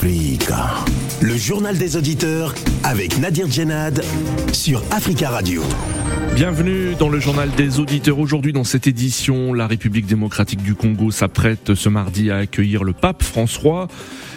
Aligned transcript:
Le 0.00 1.36
journal 1.36 1.76
des 1.76 1.96
auditeurs 1.96 2.54
avec 2.84 3.18
Nadir 3.18 3.50
Djenad 3.50 4.04
sur 4.52 4.80
Africa 4.92 5.30
Radio. 5.30 5.62
Bienvenue 6.36 6.94
dans 6.94 7.08
le 7.08 7.18
journal 7.18 7.50
des 7.50 7.80
auditeurs. 7.80 8.20
Aujourd'hui, 8.20 8.52
dans 8.52 8.62
cette 8.62 8.86
édition, 8.86 9.52
la 9.52 9.66
République 9.66 10.06
démocratique 10.06 10.62
du 10.62 10.76
Congo 10.76 11.10
s'apprête 11.10 11.74
ce 11.74 11.88
mardi 11.88 12.30
à 12.30 12.36
accueillir 12.36 12.84
le 12.84 12.92
pape 12.92 13.24
François. 13.24 13.88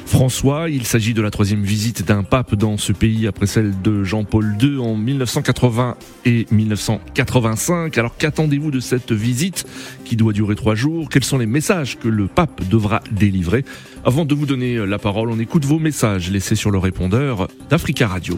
François. 0.05 0.70
Il 0.70 0.86
s'agit 0.86 1.13
de 1.13 1.21
la 1.21 1.31
troisième 1.31 1.63
visite 1.63 2.05
d'un 2.05 2.23
pape 2.23 2.55
dans 2.55 2.77
ce 2.77 2.91
pays 2.91 3.27
après 3.27 3.47
celle 3.47 3.81
de 3.81 4.04
Jean-Paul 4.04 4.55
II 4.61 4.79
en 4.79 4.95
1980 4.95 5.95
et 6.25 6.47
1985. 6.52 7.97
Alors 7.97 8.17
qu'attendez-vous 8.17 8.71
de 8.71 8.79
cette 8.79 9.11
visite 9.11 9.66
qui 10.05 10.16
doit 10.16 10.34
durer 10.34 10.55
trois 10.55 10.75
jours? 10.75 11.09
Quels 11.09 11.23
sont 11.23 11.38
les 11.38 11.45
messages 11.45 11.98
que 11.98 12.07
le 12.07 12.27
pape 12.27 12.61
devra 12.70 13.02
délivrer? 13.11 13.66
Avant 14.03 14.25
de 14.25 14.35
vous 14.35 14.45
donner 14.45 14.85
la 14.85 14.99
parole, 14.99 15.30
on 15.30 15.39
écoute 15.39 15.66
vos 15.66 15.80
messages 15.80 16.30
laissés 16.31 16.55
sur 16.55 16.72
le 16.72 16.77
répondeur 16.77 17.47
d'Africa 17.70 18.08
Radio. 18.08 18.38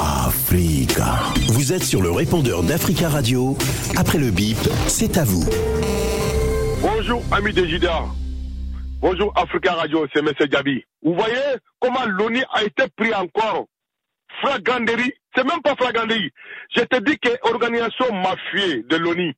Africa. 0.00 1.16
Vous 1.48 1.72
êtes 1.72 1.82
sur 1.82 2.00
le 2.00 2.10
répondeur 2.10 2.62
d'Africa 2.62 3.08
Radio. 3.08 3.56
Après 3.96 4.18
le 4.18 4.30
bip, 4.30 4.56
c'est 4.86 5.18
à 5.18 5.24
vous. 5.24 5.44
Bonjour, 6.80 7.22
amis 7.32 7.52
des 7.52 7.68
Jida. 7.68 8.04
Bonjour 9.04 9.34
Africa 9.36 9.74
Radio, 9.74 10.06
c'est 10.14 10.20
M. 10.20 10.32
Gabi. 10.48 10.82
Vous 11.02 11.12
voyez 11.12 11.58
comment 11.78 12.06
l'ONU 12.06 12.42
a 12.54 12.64
été 12.64 12.84
pris 12.96 13.12
encore 13.12 13.66
Flagranderie, 14.40 15.12
c'est 15.36 15.44
même 15.44 15.60
pas 15.60 15.74
flagranderie. 15.76 16.30
Je 16.74 16.80
te 16.84 16.98
dis 17.02 17.18
que 17.18 17.28
l'organisation 17.44 18.10
mafieux 18.14 18.82
de 18.84 18.96
l'ONU, 18.96 19.34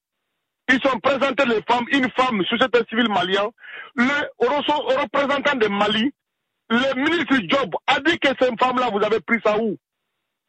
ils 0.68 0.80
sont 0.84 1.00
présentés 1.00 1.46
les 1.46 1.60
femmes, 1.68 1.84
une 1.90 2.08
femme, 2.12 2.44
société 2.44 2.78
civile 2.88 3.08
malien, 3.08 3.50
le 3.96 4.06
représentant 4.38 5.56
de 5.56 5.66
Mali, 5.66 6.12
le 6.70 6.94
ministre 6.94 7.34
Job 7.48 7.74
a 7.88 7.98
dit 7.98 8.20
que 8.20 8.28
cette 8.38 8.62
femme-là, 8.62 8.90
vous 8.92 9.04
avez 9.04 9.18
pris 9.18 9.40
ça 9.44 9.58
où? 9.58 9.76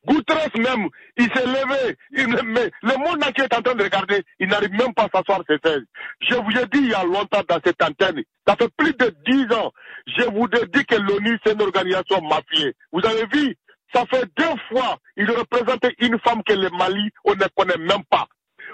Goutres 0.08 0.58
même, 0.58 0.88
il 1.18 1.26
s'est 1.34 1.46
levé. 1.46 1.98
mais 2.46 2.72
le 2.82 2.98
monde 2.98 3.24
entier 3.24 3.44
est 3.44 3.54
en 3.54 3.62
train 3.62 3.76
de 3.76 3.84
regarder. 3.84 4.24
Il 4.40 4.48
n'arrive 4.48 4.72
même 4.72 4.94
pas 4.94 5.04
à 5.04 5.18
s'asseoir 5.18 5.42
ses 5.48 5.58
chaises. 5.64 5.84
Je 6.22 6.36
vous 6.36 6.52
ai 6.52 6.66
dit 6.68 6.80
il 6.80 6.90
y 6.90 6.94
a 6.94 7.04
longtemps 7.04 7.44
dans 7.48 7.60
cette 7.64 7.82
antenne, 7.84 8.24
ça 8.48 8.56
fait 8.56 8.70
plus 8.78 8.94
de 8.94 9.14
dix 9.26 9.54
ans, 9.54 9.72
je 10.08 10.24
vous 10.30 10.48
ai 10.62 10.66
dit 10.74 10.86
que 10.86 10.96
l'ONU 10.96 11.38
c'est 11.46 11.54
une 11.54 11.62
organisation 11.62 12.22
mafiée. 12.22 12.74
Vous 12.94 13.06
avez 13.06 13.26
vu, 13.34 13.56
ça 13.94 14.06
fait 14.10 14.26
deux 14.38 14.56
fois, 14.70 14.98
il 15.18 15.30
représentait 15.30 15.94
une 16.00 16.18
femme 16.20 16.42
que 16.44 16.54
le 16.54 16.70
Mali, 16.70 17.10
on 17.26 17.34
ne 17.34 17.46
connaît 17.56 17.78
même 17.78 18.04
pas. 18.10 18.28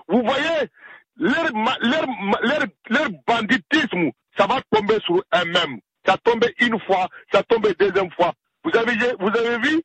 Vous 0.07 0.21
voyez, 0.21 0.69
leur, 1.17 1.49
leur, 1.81 2.05
leur, 2.43 2.63
leur 2.89 3.09
banditisme, 3.27 4.11
ça 4.37 4.45
va 4.45 4.61
tomber 4.71 4.99
sur 5.05 5.15
eux-mêmes. 5.17 5.79
Ça 6.05 6.17
tombe 6.23 6.45
une 6.59 6.79
fois, 6.81 7.07
ça 7.31 7.41
tombe 7.43 7.67
deuxième 7.79 8.11
fois. 8.11 8.33
Vous 8.63 8.77
avez, 8.77 8.93
vous 9.19 9.27
avez 9.27 9.57
vu 9.59 9.81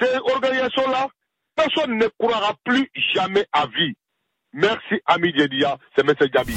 ces 0.00 0.16
organisations-là, 0.18 1.08
personne 1.56 1.96
ne 1.98 2.06
croira 2.18 2.54
plus 2.64 2.88
jamais 3.14 3.46
à 3.52 3.66
vie. 3.66 3.94
Merci, 4.52 5.00
ami 5.06 5.32
Djedia, 5.34 5.78
c'est 5.96 6.08
M. 6.08 6.14
Gabi. 6.32 6.54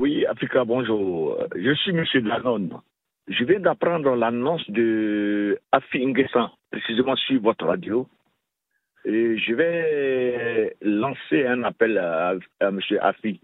Oui, 0.00 0.26
Africa, 0.26 0.64
bonjour. 0.64 1.38
Je 1.54 1.72
suis 1.74 1.92
M. 1.92 2.04
Danon. 2.24 2.82
Je 3.28 3.44
viens 3.44 3.60
d'apprendre 3.60 4.16
l'annonce 4.16 4.68
de 4.68 5.58
Afi 5.72 6.04
Nguessan, 6.04 6.50
précisément 6.70 7.16
sur 7.16 7.40
votre 7.40 7.64
radio. 7.64 8.08
Et 9.04 9.38
je 9.38 9.54
vais 9.54 10.76
lancer 10.82 11.46
un 11.46 11.62
appel 11.62 11.96
à, 11.98 12.34
à 12.60 12.68
M. 12.68 12.80
Afi. 13.00 13.40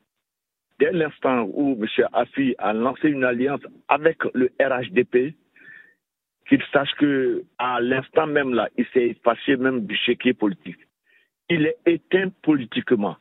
Dès 0.78 0.92
l'instant 0.92 1.42
où 1.52 1.78
M. 1.80 2.06
Afi 2.12 2.54
a 2.58 2.72
lancé 2.72 3.08
une 3.08 3.24
alliance 3.24 3.60
avec 3.88 4.18
le 4.34 4.50
RHDP, 4.60 5.34
qu'il 6.50 6.62
sache 6.72 6.92
que 6.98 7.44
à 7.58 7.80
l'instant 7.80 8.26
même 8.26 8.52
là, 8.52 8.68
il 8.76 8.84
s'est 8.92 9.10
effacé 9.10 9.56
même 9.56 9.86
du 9.86 9.96
chéquier 9.96 10.34
politique. 10.34 10.80
Il 11.48 11.64
est 11.64 11.76
éteint 11.86 12.30
politiquement. 12.42 13.16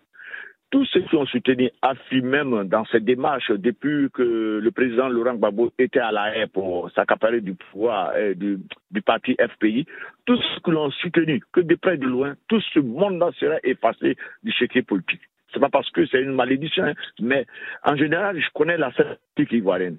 Tous 0.72 0.86
ceux 0.86 1.02
qui 1.02 1.16
ont 1.16 1.26
soutenu 1.28 1.70
AFI 1.82 2.22
même 2.22 2.68
dans 2.68 2.86
cette 2.86 3.06
démarche 3.06 3.52
depuis 3.52 4.10
que 4.12 4.60
le 4.62 4.72
président 4.72 5.10
Laurent 5.10 5.36
Gbagbo 5.36 5.72
était 5.78 6.00
à 6.00 6.12
la 6.12 6.36
haie 6.36 6.48
pour 6.48 6.92
s'accaparer 6.92 7.42
du 7.42 7.54
pouvoir 7.54 8.14
euh, 8.16 8.34
du, 8.34 9.02
parti 9.02 9.36
FPI, 9.36 9.86
tous 10.26 10.38
ceux 10.38 10.62
qui 10.64 10.72
l'ont 10.72 10.92
soutenu, 10.92 11.42
que 11.54 11.62
de 11.62 11.76
près 11.76 11.98
de 11.98 12.06
loin, 12.06 12.36
tout 12.48 12.62
ce 12.74 12.80
monde-là 12.80 13.32
serait 13.40 13.62
effacé 13.64 14.16
du 14.44 14.52
chéquier 14.52 14.82
politique. 14.82 15.22
C'est 15.54 15.60
pas 15.60 15.70
parce 15.70 15.90
que 15.92 16.06
c'est 16.08 16.22
une 16.22 16.34
malédiction, 16.34 16.84
hein, 16.84 16.94
mais 17.20 17.48
en 17.84 17.96
général, 17.96 18.40
je 18.40 18.50
connais 18.54 18.78
la 18.78 18.92
politique 18.92 19.54
ivoirienne. 19.54 19.98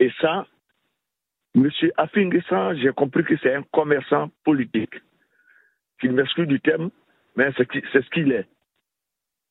Et 0.00 0.10
ça, 0.20 0.46
Monsieur 1.54 1.92
Afinguessan, 1.96 2.76
j'ai 2.76 2.92
compris 2.92 3.24
que 3.24 3.36
c'est 3.42 3.54
un 3.54 3.62
commerçant 3.72 4.30
politique. 4.44 4.94
Qu'il 6.00 6.12
m'excuse 6.12 6.46
du 6.46 6.60
thème, 6.60 6.90
mais 7.36 7.50
c'est 7.56 7.66
ce 8.02 8.10
qu'il 8.10 8.32
est. 8.32 8.46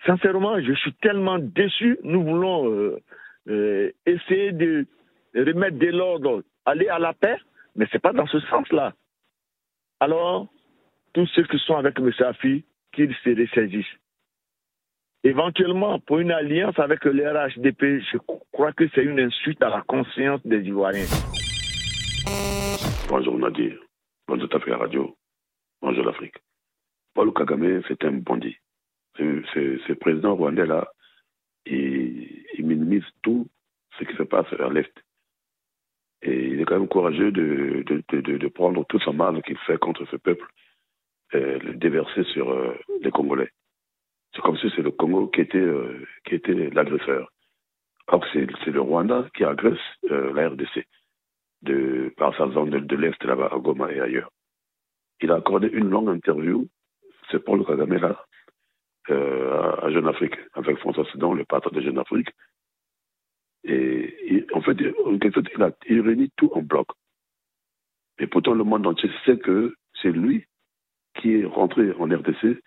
Sincèrement, 0.05 0.61
je 0.61 0.73
suis 0.73 0.93
tellement 0.93 1.39
déçu. 1.39 1.97
Nous 2.03 2.23
voulons 2.23 2.71
euh, 2.71 2.99
euh, 3.49 3.91
essayer 4.05 4.53
de 4.53 4.85
remettre 5.35 5.77
de 5.77 5.87
l'ordre, 5.87 6.43
aller 6.65 6.87
à 6.87 6.99
la 6.99 7.13
paix, 7.13 7.37
mais 7.75 7.85
ce 7.87 7.95
n'est 7.95 7.99
pas 7.99 8.13
dans 8.13 8.27
ce 8.27 8.39
sens-là. 8.39 8.93
Alors, 9.99 10.47
tous 11.13 11.27
ceux 11.35 11.43
qui 11.43 11.59
sont 11.59 11.75
avec 11.75 11.99
M. 11.99 12.11
Afi, 12.19 12.63
qu'ils 12.93 13.13
se 13.23 13.29
ressaisissent. 13.29 13.85
Éventuellement, 15.25 15.99
pour 15.99 16.19
une 16.19 16.31
alliance 16.31 16.79
avec 16.79 17.03
le 17.03 17.27
RHDP, 17.27 18.01
je 18.11 18.17
crois 18.53 18.71
que 18.71 18.87
c'est 18.95 19.03
une 19.03 19.19
insulte 19.19 19.61
à 19.61 19.69
la 19.69 19.81
conscience 19.81 20.39
des 20.45 20.61
Ivoiriens. 20.61 21.38
Bonjour 23.09 23.39
Nadir. 23.39 23.79
Bonjour 24.27 24.47
Tafé 24.49 24.71
Radio. 24.73 25.17
Bonjour 25.81 26.05
l'Afrique. 26.05 26.35
Paul 27.15 27.33
Kagame, 27.33 27.81
c'est 27.87 28.03
un 28.05 28.11
bandit. 28.11 28.55
Ce 29.17 29.93
président 29.93 30.35
rwandais-là, 30.35 30.87
il, 31.65 32.45
il, 32.53 32.65
minimise 32.65 33.03
tout 33.23 33.47
ce 33.97 34.03
qui 34.03 34.15
se 34.15 34.23
passe 34.23 34.45
à 34.59 34.69
l'Est. 34.69 34.93
Et 36.21 36.49
il 36.49 36.61
est 36.61 36.65
quand 36.65 36.77
même 36.79 36.87
courageux 36.87 37.31
de, 37.31 38.47
prendre 38.49 38.85
tout 38.85 38.99
son 38.99 39.13
mal 39.13 39.41
qu'il 39.41 39.57
fait 39.59 39.77
contre 39.79 40.05
ce 40.05 40.15
peuple 40.15 40.45
et 41.33 41.59
le 41.59 41.73
déverser 41.75 42.23
sur 42.25 42.51
euh, 42.51 42.75
les 43.01 43.11
Congolais. 43.11 43.49
C'est 44.35 44.41
comme 44.41 44.57
si 44.57 44.71
c'est 44.75 44.81
le 44.81 44.91
Congo 44.91 45.27
qui 45.27 45.41
était, 45.41 45.57
euh, 45.57 46.05
était 46.29 46.69
l'agresseur. 46.69 47.31
Or, 48.07 48.23
c'est 48.33 48.45
le 48.67 48.81
Rwanda 48.81 49.27
qui 49.35 49.43
agresse 49.43 49.79
euh, 50.11 50.31
la 50.33 50.49
RDC 50.49 50.85
de, 51.61 52.13
par 52.17 52.35
sa 52.37 52.49
zone 52.49 52.69
de, 52.69 52.79
de 52.79 52.95
l'Est 52.95 53.23
là-bas, 53.23 53.49
à 53.51 53.57
Goma 53.57 53.91
et 53.91 53.99
ailleurs. 53.99 54.31
Il 55.21 55.31
a 55.31 55.35
accordé 55.35 55.67
une 55.67 55.89
longue 55.89 56.09
interview, 56.09 56.67
c'est 57.29 57.43
Paul 57.43 57.65
Kagame 57.65 57.95
là, 57.95 58.25
euh, 59.09 59.75
à 59.81 59.89
Jeune 59.91 60.07
Afrique, 60.07 60.35
avec 60.53 60.77
François 60.77 61.05
Sedan, 61.11 61.33
le 61.33 61.45
patron 61.45 61.71
de 61.71 61.81
Jeune 61.81 61.99
Afrique. 61.99 62.29
Et 63.63 64.45
en 64.53 64.61
fait, 64.61 64.77
il, 64.79 65.63
a, 65.63 65.71
il 65.89 66.01
réunit 66.01 66.31
tout 66.37 66.49
en 66.53 66.61
bloc. 66.61 66.87
Et 68.19 68.27
pourtant, 68.27 68.53
le 68.53 68.63
monde 68.63 68.87
entier 68.87 69.09
sait 69.25 69.37
que 69.37 69.75
c'est 70.01 70.11
lui 70.11 70.45
qui 71.15 71.35
est 71.35 71.45
rentré 71.45 71.91
en 71.93 72.05
RDC 72.05 72.61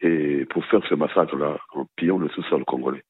et 0.00 0.44
pour 0.46 0.64
faire 0.66 0.86
ce 0.88 0.94
massacre-là 0.94 1.58
en 1.72 1.86
pillant 1.96 2.18
le 2.18 2.28
sous-sol 2.30 2.64
congolais. 2.64 3.02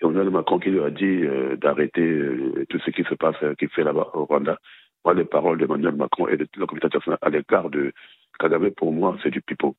Et 0.00 0.04
on 0.06 0.12
Macron 0.30 0.58
qui 0.58 0.70
lui 0.70 0.80
a 0.80 0.90
dit 0.90 1.04
euh, 1.04 1.56
d'arrêter 1.56 2.00
euh, 2.00 2.64
tout 2.70 2.78
ce 2.78 2.90
qui 2.90 3.04
se 3.04 3.14
passe, 3.14 3.36
euh, 3.42 3.54
qu'il 3.54 3.68
fait 3.68 3.84
là-bas 3.84 4.08
au 4.14 4.24
Rwanda. 4.24 4.58
Moi, 5.04 5.14
les 5.14 5.24
paroles 5.24 5.58
d'Emmanuel 5.58 5.94
Macron 5.94 6.26
et 6.28 6.36
de 6.36 6.46
la 6.56 6.66
communauté 6.66 6.86
internationale 6.86 7.18
à 7.22 7.28
l'égard 7.28 7.68
de 7.70 7.92
Kagame, 8.38 8.70
pour 8.70 8.92
moi, 8.92 9.16
c'est 9.22 9.30
du 9.30 9.42
pipeau. 9.42 9.76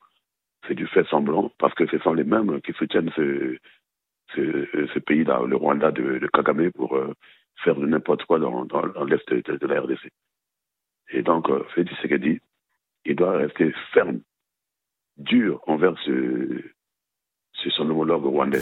C'est 0.68 0.76
du 0.76 0.86
fait 0.86 1.08
semblant, 1.08 1.52
parce 1.58 1.74
que 1.74 1.88
ce 1.88 1.98
sont 2.00 2.14
les 2.14 2.24
mêmes 2.24 2.62
qui 2.62 2.72
soutiennent 2.74 3.12
ce, 3.16 3.58
ce, 4.36 4.88
ce 4.94 5.00
pays-là, 5.00 5.42
le 5.48 5.56
Rwanda 5.56 5.92
de, 5.92 6.20
de 6.20 6.28
Kagame, 6.28 6.72
pour 6.72 6.96
euh, 6.96 7.14
faire 7.64 7.78
n'importe 7.80 8.24
quoi 8.26 8.38
dans, 8.38 8.66
dans, 8.66 8.86
dans 8.88 9.04
l'Est 9.04 9.28
de, 9.34 9.58
de, 9.58 9.68
la 9.68 9.82
RDC. 9.82 10.08
Et 11.14 11.24
donc, 11.24 11.50
euh, 11.50 11.64
Félix 11.74 11.96
Tshisekedi, 11.96 12.40
il 13.06 13.16
doit 13.16 13.38
rester 13.38 13.74
ferme, 13.92 14.22
dur 15.18 15.62
envers 15.66 15.98
ce, 16.06 16.62
ce 17.54 17.70
son 17.72 17.90
homologue 17.90 18.26
rwandais. 18.26 18.62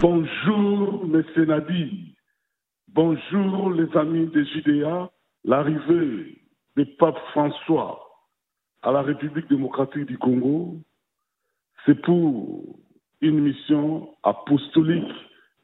Bonjour, 0.00 1.06
Monsieur 1.06 1.44
Nadi. 1.44 2.14
Bonjour, 2.88 3.70
les 3.70 3.96
amis 3.96 4.26
de 4.26 4.44
Judéa. 4.44 5.10
L'arrivée 5.44 6.38
du 6.76 6.86
pape 6.98 7.18
François 7.32 8.00
à 8.82 8.92
la 8.92 9.02
République 9.02 9.48
démocratique 9.48 10.06
du 10.06 10.18
Congo, 10.18 10.76
c'est 11.84 12.00
pour 12.02 12.62
une 13.20 13.40
mission 13.40 14.14
apostolique 14.22 15.12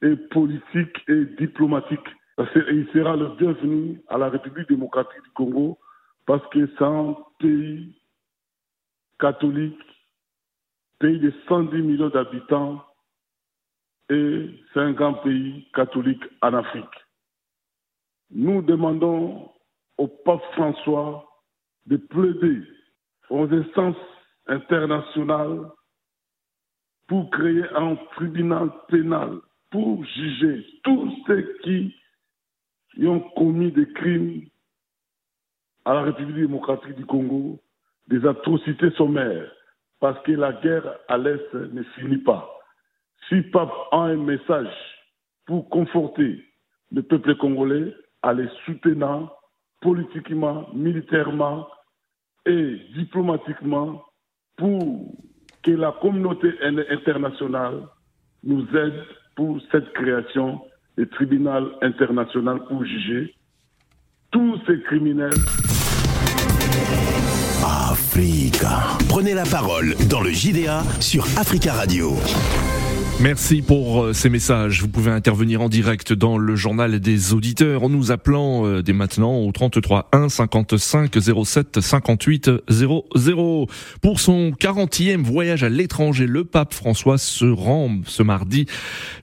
et 0.02 0.16
politique 0.16 0.96
et 1.08 1.24
diplomatique. 1.38 2.06
Il 2.38 2.88
sera 2.92 3.16
le 3.16 3.36
bienvenu 3.36 4.00
à 4.08 4.18
la 4.18 4.28
République 4.28 4.68
démocratique 4.68 5.22
du 5.22 5.30
Congo 5.30 5.78
parce 6.26 6.46
que 6.50 6.66
c'est 6.66 6.84
un 6.84 7.16
pays 7.40 7.94
catholique, 9.18 9.78
pays 10.98 11.18
de 11.18 11.32
110 11.48 11.82
millions 11.82 12.10
d'habitants, 12.10 12.84
et 14.10 14.50
c'est 14.72 14.80
un 14.80 14.92
grand 14.92 15.14
pays 15.14 15.66
catholique 15.74 16.22
en 16.42 16.54
Afrique. 16.54 16.84
Nous 18.30 18.62
demandons 18.62 19.50
au 19.96 20.08
pape 20.08 20.42
François 20.52 21.26
de 21.86 21.96
plaider 21.96 22.62
aux 23.30 23.52
instances 23.52 23.96
internationales 24.46 25.70
pour 27.06 27.30
créer 27.30 27.64
un 27.74 27.96
tribunal 28.16 28.70
pénal 28.88 29.38
pour 29.70 30.04
juger 30.04 30.64
tous 30.82 31.12
ceux 31.26 31.58
qui 31.62 31.94
ont 33.06 33.20
commis 33.36 33.72
des 33.72 33.90
crimes 33.92 34.46
à 35.84 35.94
la 35.94 36.02
République 36.02 36.36
démocratique 36.36 36.96
du 36.96 37.06
Congo, 37.06 37.60
des 38.08 38.26
atrocités 38.26 38.90
sommaires, 38.92 39.50
parce 40.00 40.22
que 40.24 40.32
la 40.32 40.52
guerre 40.52 40.98
à 41.08 41.18
l'Est 41.18 41.54
ne 41.54 41.82
finit 41.82 42.18
pas. 42.18 42.57
Si 43.28 43.42
Pape 43.42 43.72
a 43.92 43.96
un 43.96 44.16
message 44.16 44.72
pour 45.46 45.68
conforter 45.68 46.42
le 46.92 47.02
peuple 47.02 47.36
congolais, 47.36 47.94
à 48.22 48.32
les 48.32 48.48
soutenir 48.64 49.30
politiquement, 49.80 50.68
militairement 50.74 51.68
et 52.46 52.80
diplomatiquement 52.96 54.02
pour 54.56 55.14
que 55.62 55.70
la 55.70 55.92
communauté 56.00 56.48
internationale 56.90 57.82
nous 58.42 58.66
aide 58.76 59.04
pour 59.36 59.60
cette 59.70 59.92
création 59.92 60.60
du 60.96 61.06
tribunal 61.08 61.66
international 61.82 62.64
pour 62.66 62.84
juger 62.84 63.34
tous 64.30 64.58
ces 64.66 64.80
criminels. 64.82 65.30
Africa. 67.64 68.98
Prenez 69.08 69.34
la 69.34 69.44
parole 69.44 69.94
dans 70.10 70.20
le 70.20 70.30
JDA 70.30 70.82
sur 71.00 71.24
Africa 71.38 71.72
Radio. 71.72 72.16
Merci 73.20 73.62
pour 73.62 74.04
euh, 74.04 74.12
ces 74.12 74.28
messages. 74.28 74.80
Vous 74.80 74.86
pouvez 74.86 75.10
intervenir 75.10 75.60
en 75.60 75.68
direct 75.68 76.12
dans 76.12 76.38
le 76.38 76.54
journal 76.54 77.00
des 77.00 77.32
auditeurs 77.32 77.82
en 77.82 77.88
nous 77.88 78.12
appelant 78.12 78.64
euh, 78.64 78.80
dès 78.80 78.92
maintenant 78.92 79.38
au 79.38 79.50
33 79.50 80.08
1 80.12 80.28
55 80.28 81.12
07 81.44 81.80
58 81.80 82.50
00. 82.68 83.66
Pour 84.00 84.20
son 84.20 84.50
40e 84.50 85.24
voyage 85.24 85.64
à 85.64 85.68
l'étranger, 85.68 86.28
le 86.28 86.44
pape 86.44 86.72
François 86.72 87.18
se 87.18 87.44
rend 87.44 87.90
ce 88.06 88.22
mardi 88.22 88.66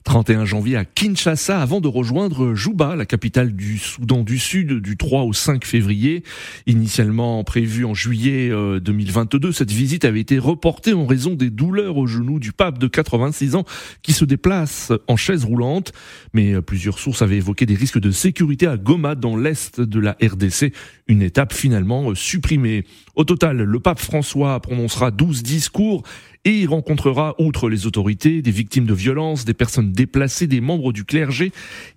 31 0.04 0.44
janvier 0.44 0.76
à 0.76 0.84
Kinshasa 0.84 1.58
avant 1.58 1.80
de 1.80 1.88
rejoindre 1.88 2.52
Juba, 2.52 2.96
la 2.96 3.06
capitale 3.06 3.56
du 3.56 3.78
Soudan 3.78 4.24
du 4.24 4.38
Sud, 4.38 4.74
du 4.82 4.98
3 4.98 5.22
au 5.22 5.32
5 5.32 5.64
février. 5.64 6.22
Initialement 6.66 7.42
prévue 7.44 7.86
en 7.86 7.94
juillet 7.94 8.50
2022, 8.50 9.48
euh, 9.48 9.52
cette 9.52 9.72
visite 9.72 10.04
avait 10.04 10.20
été 10.20 10.38
reportée 10.38 10.92
en 10.92 11.06
raison 11.06 11.34
des 11.34 11.48
douleurs 11.48 11.96
au 11.96 12.06
genou 12.06 12.38
du 12.38 12.52
pape 12.52 12.76
de 12.76 12.88
86 12.88 13.54
ans 13.54 13.64
qui 14.02 14.12
se 14.12 14.24
déplace 14.24 14.92
en 15.08 15.16
chaise 15.16 15.44
roulante. 15.44 15.92
Mais 16.32 16.54
euh, 16.54 16.62
plusieurs 16.62 16.98
sources 16.98 17.22
avaient 17.22 17.36
évoqué 17.36 17.66
des 17.66 17.74
risques 17.74 18.00
de 18.00 18.10
sécurité 18.10 18.66
à 18.66 18.76
Goma, 18.76 19.14
dans 19.14 19.36
l'est 19.36 19.80
de 19.80 20.00
la 20.00 20.16
RDC, 20.22 20.72
une 21.08 21.22
étape 21.22 21.52
finalement 21.52 22.10
euh, 22.10 22.14
supprimée. 22.14 22.84
Au 23.14 23.24
total, 23.24 23.58
le 23.58 23.80
pape 23.80 24.00
François 24.00 24.60
prononcera 24.60 25.10
12 25.10 25.42
discours 25.42 26.02
et 26.46 26.60
il 26.60 26.68
rencontrera, 26.68 27.34
outre 27.40 27.68
les 27.68 27.88
autorités, 27.88 28.40
des 28.40 28.52
victimes 28.52 28.86
de 28.86 28.94
violences, 28.94 29.44
des 29.44 29.52
personnes 29.52 29.90
déplacées, 29.90 30.46
des 30.46 30.60
membres 30.60 30.92
du 30.92 31.04
clergé 31.04 31.50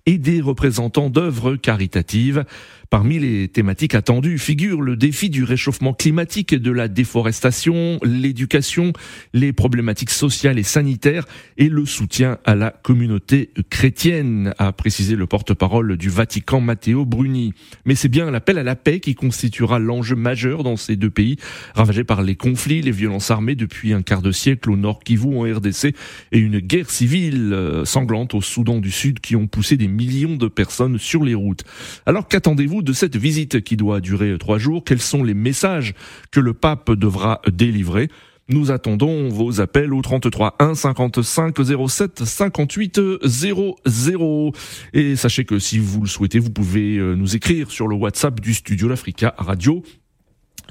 et 0.06 0.18
des 0.18 0.40
représentants 0.40 1.08
d'œuvres 1.08 1.54
caritatives. 1.54 2.44
Parmi 2.90 3.20
les 3.20 3.46
thématiques 3.46 3.94
attendues 3.94 4.38
figurent 4.38 4.82
le 4.82 4.96
défi 4.96 5.30
du 5.30 5.44
réchauffement 5.44 5.94
climatique, 5.94 6.56
de 6.56 6.72
la 6.72 6.88
déforestation, 6.88 8.00
l'éducation, 8.02 8.92
les 9.32 9.52
problématiques 9.52 10.10
sociales 10.10 10.58
et 10.58 10.64
sanitaires 10.64 11.26
et 11.56 11.68
le 11.68 11.86
soutien 11.86 12.38
à 12.44 12.56
la 12.56 12.70
communauté 12.70 13.50
chrétienne, 13.70 14.52
a 14.58 14.72
précisé 14.72 15.14
le 15.14 15.28
porte-parole 15.28 15.96
du 15.96 16.08
Vatican 16.08 16.60
Matteo 16.60 17.04
Bruni. 17.04 17.54
Mais 17.84 17.94
c'est 17.94 18.08
bien 18.08 18.28
l'appel 18.32 18.58
à 18.58 18.64
la 18.64 18.74
paix 18.74 18.98
qui 18.98 19.14
constituera 19.14 19.78
l'enjeu 19.78 20.16
majeur 20.16 20.64
dans 20.64 20.76
ces 20.76 20.96
deux 20.96 21.10
pays, 21.10 21.36
ravagés 21.76 22.02
par 22.02 22.22
les 22.22 22.34
conflits, 22.34 22.82
les 22.82 22.90
violences 22.90 23.30
armées 23.30 23.54
depuis 23.54 23.92
un 23.92 24.02
quart 24.02 24.22
de 24.22 24.32
siècle 24.32 24.39
au 24.66 24.76
nord 24.76 25.00
Kivu 25.00 25.36
en 25.36 25.42
RDC 25.42 25.94
et 26.32 26.38
une 26.38 26.60
guerre 26.60 26.90
civile 26.90 27.52
euh, 27.52 27.84
sanglante 27.84 28.34
au 28.34 28.40
Soudan 28.40 28.78
du 28.78 28.90
Sud 28.90 29.20
qui 29.20 29.36
ont 29.36 29.46
poussé 29.46 29.76
des 29.76 29.88
millions 29.88 30.36
de 30.36 30.48
personnes 30.48 30.98
sur 30.98 31.24
les 31.24 31.34
routes. 31.34 31.64
Alors 32.06 32.28
qu'attendez-vous 32.28 32.82
de 32.82 32.92
cette 32.92 33.16
visite 33.16 33.62
qui 33.62 33.76
doit 33.76 34.00
durer 34.00 34.36
trois 34.38 34.58
jours? 34.58 34.82
Quels 34.84 35.00
sont 35.00 35.22
les 35.22 35.34
messages 35.34 35.94
que 36.30 36.40
le 36.40 36.54
pape 36.54 36.90
devra 36.92 37.40
délivrer? 37.50 38.08
Nous 38.48 38.72
attendons 38.72 39.28
vos 39.28 39.60
appels 39.60 39.94
au 39.94 40.02
33 40.02 40.56
1 40.58 40.74
55 40.74 41.56
07 41.88 42.24
58 42.24 43.00
00. 43.24 44.52
Et 44.92 45.14
sachez 45.14 45.44
que 45.44 45.60
si 45.60 45.78
vous 45.78 46.00
le 46.00 46.08
souhaitez, 46.08 46.40
vous 46.40 46.50
pouvez 46.50 46.96
euh, 46.96 47.14
nous 47.14 47.36
écrire 47.36 47.70
sur 47.70 47.86
le 47.86 47.94
WhatsApp 47.94 48.40
du 48.40 48.54
studio 48.54 48.88
L'Africa 48.88 49.34
Radio. 49.38 49.84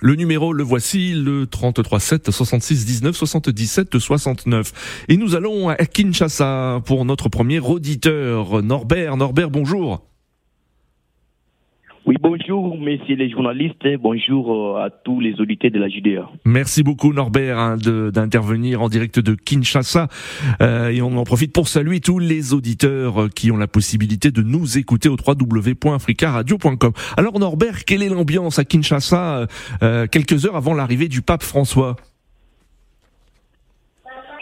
Le 0.01 0.16
numéro, 0.16 0.54
le 0.54 0.63
voici, 0.63 1.13
le 1.13 1.46
33 1.46 2.00
7 2.00 2.31
66 2.31 2.86
19 2.86 3.16
77 3.16 4.00
69. 4.00 5.06
Et 5.10 5.18
nous 5.18 5.36
allons 5.36 5.69
à 5.69 5.75
Kinshasa 5.75 6.81
pour 6.86 7.04
notre 7.06 7.30
premier 7.30 7.60
auditeur, 7.60 8.63
Norbert. 8.63 9.18
Norbert, 9.18 9.50
bonjour. 9.50 10.09
Oui, 12.10 12.16
bonjour, 12.20 12.76
messieurs 12.76 13.18
les 13.18 13.30
journalistes, 13.30 13.88
bonjour 14.02 14.52
euh, 14.52 14.84
à 14.84 14.90
tous 14.90 15.20
les 15.20 15.40
auditeurs 15.40 15.70
de 15.70 15.78
la 15.78 15.90
JDA. 15.90 16.28
Merci 16.44 16.82
beaucoup, 16.82 17.14
Norbert, 17.14 17.60
hein, 17.60 17.78
d'intervenir 17.78 18.82
en 18.82 18.90
direct 18.90 19.20
de 19.20 19.36
Kinshasa. 19.36 20.08
Euh, 20.60 20.90
et 20.90 21.04
on 21.04 21.16
en 21.18 21.24
profite 21.24 21.54
pour 21.54 21.68
saluer 21.68 22.00
tous 22.00 22.18
les 22.18 22.56
auditeurs 22.56 23.22
euh, 23.22 23.28
qui 23.28 23.52
ont 23.52 23.58
la 23.58 23.68
possibilité 23.68 24.32
de 24.32 24.42
nous 24.42 24.80
écouter 24.80 25.08
au 25.08 25.18
www.africaradio.com. 25.24 26.94
Alors, 27.16 27.38
Norbert, 27.38 27.86
quelle 27.86 28.02
est 28.02 28.10
l'ambiance 28.10 28.58
à 28.58 28.66
Kinshasa 28.66 29.46
quelques 30.12 30.48
heures 30.48 30.56
avant 30.56 30.74
l'arrivée 30.74 31.10
du 31.10 31.22
pape 31.22 31.44
François? 31.44 31.96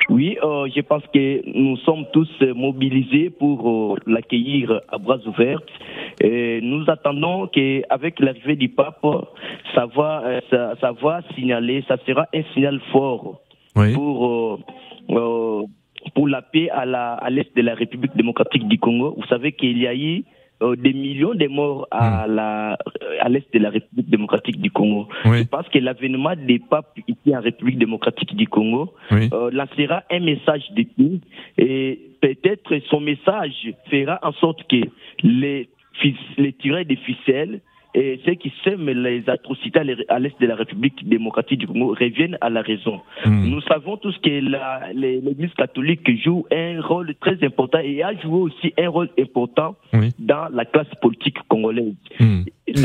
Oui, 0.10 0.38
euh, 0.42 0.70
je 0.74 0.82
pense 0.82 1.04
que 1.14 1.42
nous 1.54 1.76
sommes 1.78 2.06
tous 2.14 2.30
mobilisés 2.56 3.30
pour 3.30 4.00
l'accueillir 4.08 4.82
à 4.88 4.98
bras 4.98 5.20
ouverts. 5.26 5.62
Et 6.22 6.62
nous 6.62 6.84
attendons 6.88 7.48
qu'avec 7.48 8.20
l'arrivée 8.20 8.56
du 8.56 8.70
pape, 8.70 9.06
ça 9.76 9.86
va, 9.86 10.24
euh, 10.26 10.42
ça, 10.50 10.74
ça, 10.82 10.92
va 10.92 11.22
signaler, 11.36 11.84
ça 11.88 11.98
sera 12.06 12.28
un 12.34 12.42
signal 12.54 12.80
fort 12.92 13.42
pour 13.94 14.60
pour 16.14 16.28
la 16.28 16.42
paix 16.42 16.70
à 16.70 16.86
la 16.86 17.14
à 17.14 17.30
l'est 17.30 17.56
de 17.56 17.62
la 17.62 17.76
République 17.76 18.16
démocratique 18.16 18.68
du 18.68 18.80
Congo. 18.80 19.16
Vous 19.18 19.26
savez 19.28 19.52
qu'il 19.52 19.78
y 19.78 19.88
a 19.88 19.96
eu 19.96 20.24
euh, 20.64 20.76
des 20.76 20.94
millions 20.94 21.36
de 21.36 21.48
morts 21.48 21.88
à 21.92 22.28
hmm. 22.28 22.36
la 22.36 22.78
à 23.20 23.30
l'est 23.30 23.54
de 23.54 23.60
la 23.60 23.70
République 23.70 24.10
démocratique 24.10 24.60
du 24.60 24.72
Congo. 24.72 25.08
Je 25.26 25.44
pense 25.44 25.68
que 25.70 25.80
l'avènement 25.80 26.36
des 26.36 26.60
papes 26.60 26.98
ici 27.08 27.36
en 27.36 27.42
République 27.42 27.78
démocratique 27.78 28.36
du 28.36 28.48
Congo 28.48 28.94
euh, 29.12 29.52
lancera 29.52 30.04
un 30.10 30.20
message 30.20 30.64
de 30.72 30.84
paix 30.84 31.20
et 31.58 32.00
peut-être 32.22 32.80
son 32.90 33.02
message 33.02 33.74
fera 33.92 34.20
en 34.24 34.32
sorte 34.34 34.68
que 34.68 34.82
les 35.24 35.70
les 36.38 36.54
tireurs 36.54 36.86
des 36.86 36.96
ficelles 36.96 37.62
et 37.98 38.20
ceux 38.26 38.36
qui 38.36 38.54
sèment 38.64 38.90
les 38.92 39.28
atrocités 39.28 39.80
à 39.80 40.20
l'est 40.20 40.40
de 40.40 40.46
la 40.46 40.56
République 40.56 41.08
démocratique 41.08 41.60
du 41.60 41.68
Congo 41.68 41.96
reviennent 42.00 42.38
à 42.42 42.50
la 42.50 42.62
raison. 42.62 43.02
Hmm. 43.26 43.50
Nous 43.50 43.62
savons 43.62 43.98
tous 43.98 44.16
que 44.24 44.30
l'Église 44.94 45.54
catholique 45.56 46.08
joue 46.24 46.46
un 46.52 46.80
rôle 46.82 47.16
très 47.20 47.44
important 47.44 47.80
et 47.80 48.04
a 48.04 48.14
joué 48.20 48.40
aussi 48.40 48.74
un 48.78 48.90
rôle 48.90 49.10
important 49.20 49.76
dans 50.20 50.48
la 50.54 50.66
classe 50.66 50.94
politique 51.02 51.38
congolaise. 51.48 51.96
Hmm. 52.20 52.44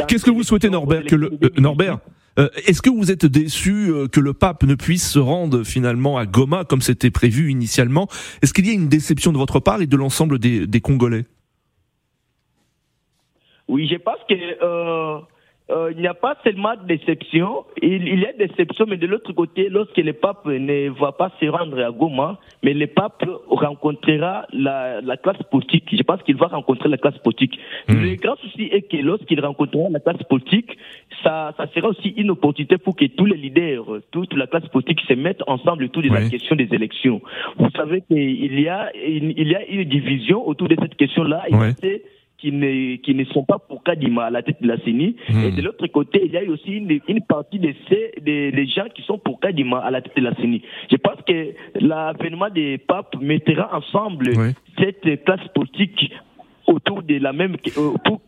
Qu'est-ce 0.08 0.24
que 0.24 0.30
vous 0.30 0.44
souhaitez, 0.44 0.70
Norbert, 0.70 1.04
que 1.04 1.16
le, 1.16 1.30
euh, 1.42 1.50
Norbert 1.58 1.98
euh, 2.38 2.48
Est-ce 2.66 2.80
que 2.80 2.88
vous 2.88 3.10
êtes 3.10 3.26
déçu 3.26 3.90
euh, 3.90 4.06
que 4.06 4.20
le 4.20 4.32
pape 4.32 4.62
ne 4.62 4.74
puisse 4.74 5.10
se 5.10 5.18
rendre 5.18 5.64
finalement 5.64 6.16
à 6.16 6.24
Goma 6.24 6.64
comme 6.64 6.80
c'était 6.80 7.10
prévu 7.10 7.50
initialement? 7.50 8.08
Est-ce 8.40 8.54
qu'il 8.54 8.66
y 8.66 8.70
a 8.70 8.72
une 8.72 8.88
déception 8.88 9.32
de 9.32 9.38
votre 9.38 9.60
part 9.60 9.82
et 9.82 9.86
de 9.86 9.96
l'ensemble 9.96 10.38
des 10.38 10.80
Congolais? 10.80 11.26
Oui, 13.72 13.88
je 13.90 13.96
pense 13.96 14.18
que 14.28 14.34
euh, 14.34 15.18
euh, 15.70 15.92
il 15.92 16.00
n'y 16.00 16.06
a 16.06 16.12
pas 16.12 16.36
seulement 16.44 16.74
de 16.74 16.86
déception, 16.86 17.64
il, 17.80 18.06
il, 18.06 18.20
y 18.20 18.26
a 18.26 18.32
déception, 18.34 18.84
mais 18.86 18.98
de 18.98 19.06
l'autre 19.06 19.32
côté, 19.32 19.70
lorsque 19.70 19.96
le 19.96 20.12
pape 20.12 20.44
ne 20.44 20.90
va 20.90 21.12
pas 21.12 21.30
se 21.40 21.46
rendre 21.46 21.82
à 21.82 21.90
Goma, 21.90 22.38
mais 22.62 22.74
le 22.74 22.86
pape 22.86 23.24
rencontrera 23.48 24.44
la, 24.52 25.00
la 25.00 25.16
classe 25.16 25.42
politique. 25.50 25.88
Je 25.90 26.02
pense 26.02 26.22
qu'il 26.24 26.36
va 26.36 26.48
rencontrer 26.48 26.90
la 26.90 26.98
classe 26.98 27.16
politique. 27.18 27.58
Hmm. 27.88 28.02
Le 28.02 28.16
grand 28.16 28.36
souci 28.36 28.64
est 28.70 28.82
que 28.82 28.98
lorsqu'il 28.98 29.40
rencontrera 29.40 29.88
la 29.88 30.00
classe 30.00 30.22
politique, 30.24 30.76
ça, 31.22 31.54
ça 31.56 31.66
sera 31.74 31.88
aussi 31.88 32.10
une 32.18 32.30
opportunité 32.30 32.76
pour 32.76 32.94
que 32.94 33.06
tous 33.06 33.24
les 33.24 33.38
leaders, 33.38 33.86
toute 34.10 34.34
la 34.34 34.46
classe 34.46 34.68
politique 34.68 35.00
se 35.08 35.14
mettent 35.14 35.42
ensemble 35.46 35.84
autour 35.84 36.02
de 36.02 36.10
la 36.10 36.28
question 36.28 36.56
des 36.56 36.68
élections. 36.72 37.22
Vous 37.56 37.70
savez 37.74 38.02
qu'il 38.02 38.60
y 38.60 38.68
a, 38.68 38.90
il, 38.94 39.48
y 39.48 39.54
a 39.54 39.64
une 39.66 39.84
division 39.84 40.46
autour 40.46 40.68
de 40.68 40.76
cette 40.78 40.96
question-là. 40.96 41.44
Qui 42.42 42.50
ne, 42.50 42.96
qui 42.96 43.14
ne 43.14 43.24
sont 43.26 43.44
pas 43.44 43.60
pour 43.60 43.84
Kadima 43.84 44.24
à 44.24 44.30
la 44.30 44.42
tête 44.42 44.60
de 44.60 44.66
la 44.66 44.76
CENI. 44.78 45.14
Hmm. 45.30 45.44
Et 45.44 45.50
de 45.52 45.62
l'autre 45.62 45.86
côté, 45.86 46.22
il 46.24 46.32
y 46.32 46.36
a 46.36 46.42
aussi 46.50 46.72
une, 46.72 46.98
une 47.06 47.22
partie 47.22 47.60
de 47.60 47.72
ces 47.88 48.14
des, 48.20 48.50
des 48.50 48.66
gens 48.66 48.86
qui 48.92 49.02
sont 49.02 49.16
pour 49.16 49.38
Kadima 49.38 49.78
à 49.78 49.92
la 49.92 50.02
tête 50.02 50.16
de 50.16 50.22
la 50.22 50.34
CENI. 50.34 50.60
Je 50.90 50.96
pense 50.96 51.22
que 51.26 51.54
l'avènement 51.80 52.50
des 52.50 52.78
papes 52.78 53.14
mettra 53.20 53.70
ensemble 53.76 54.32
Oui. 54.36 54.48
cette 54.76 55.24
classe 55.24 55.46
politique 55.54 56.12
autour 56.66 57.04
de 57.04 57.18
la 57.18 57.32
même 57.32 57.54
euh, 57.78 57.90
pour 58.04 58.20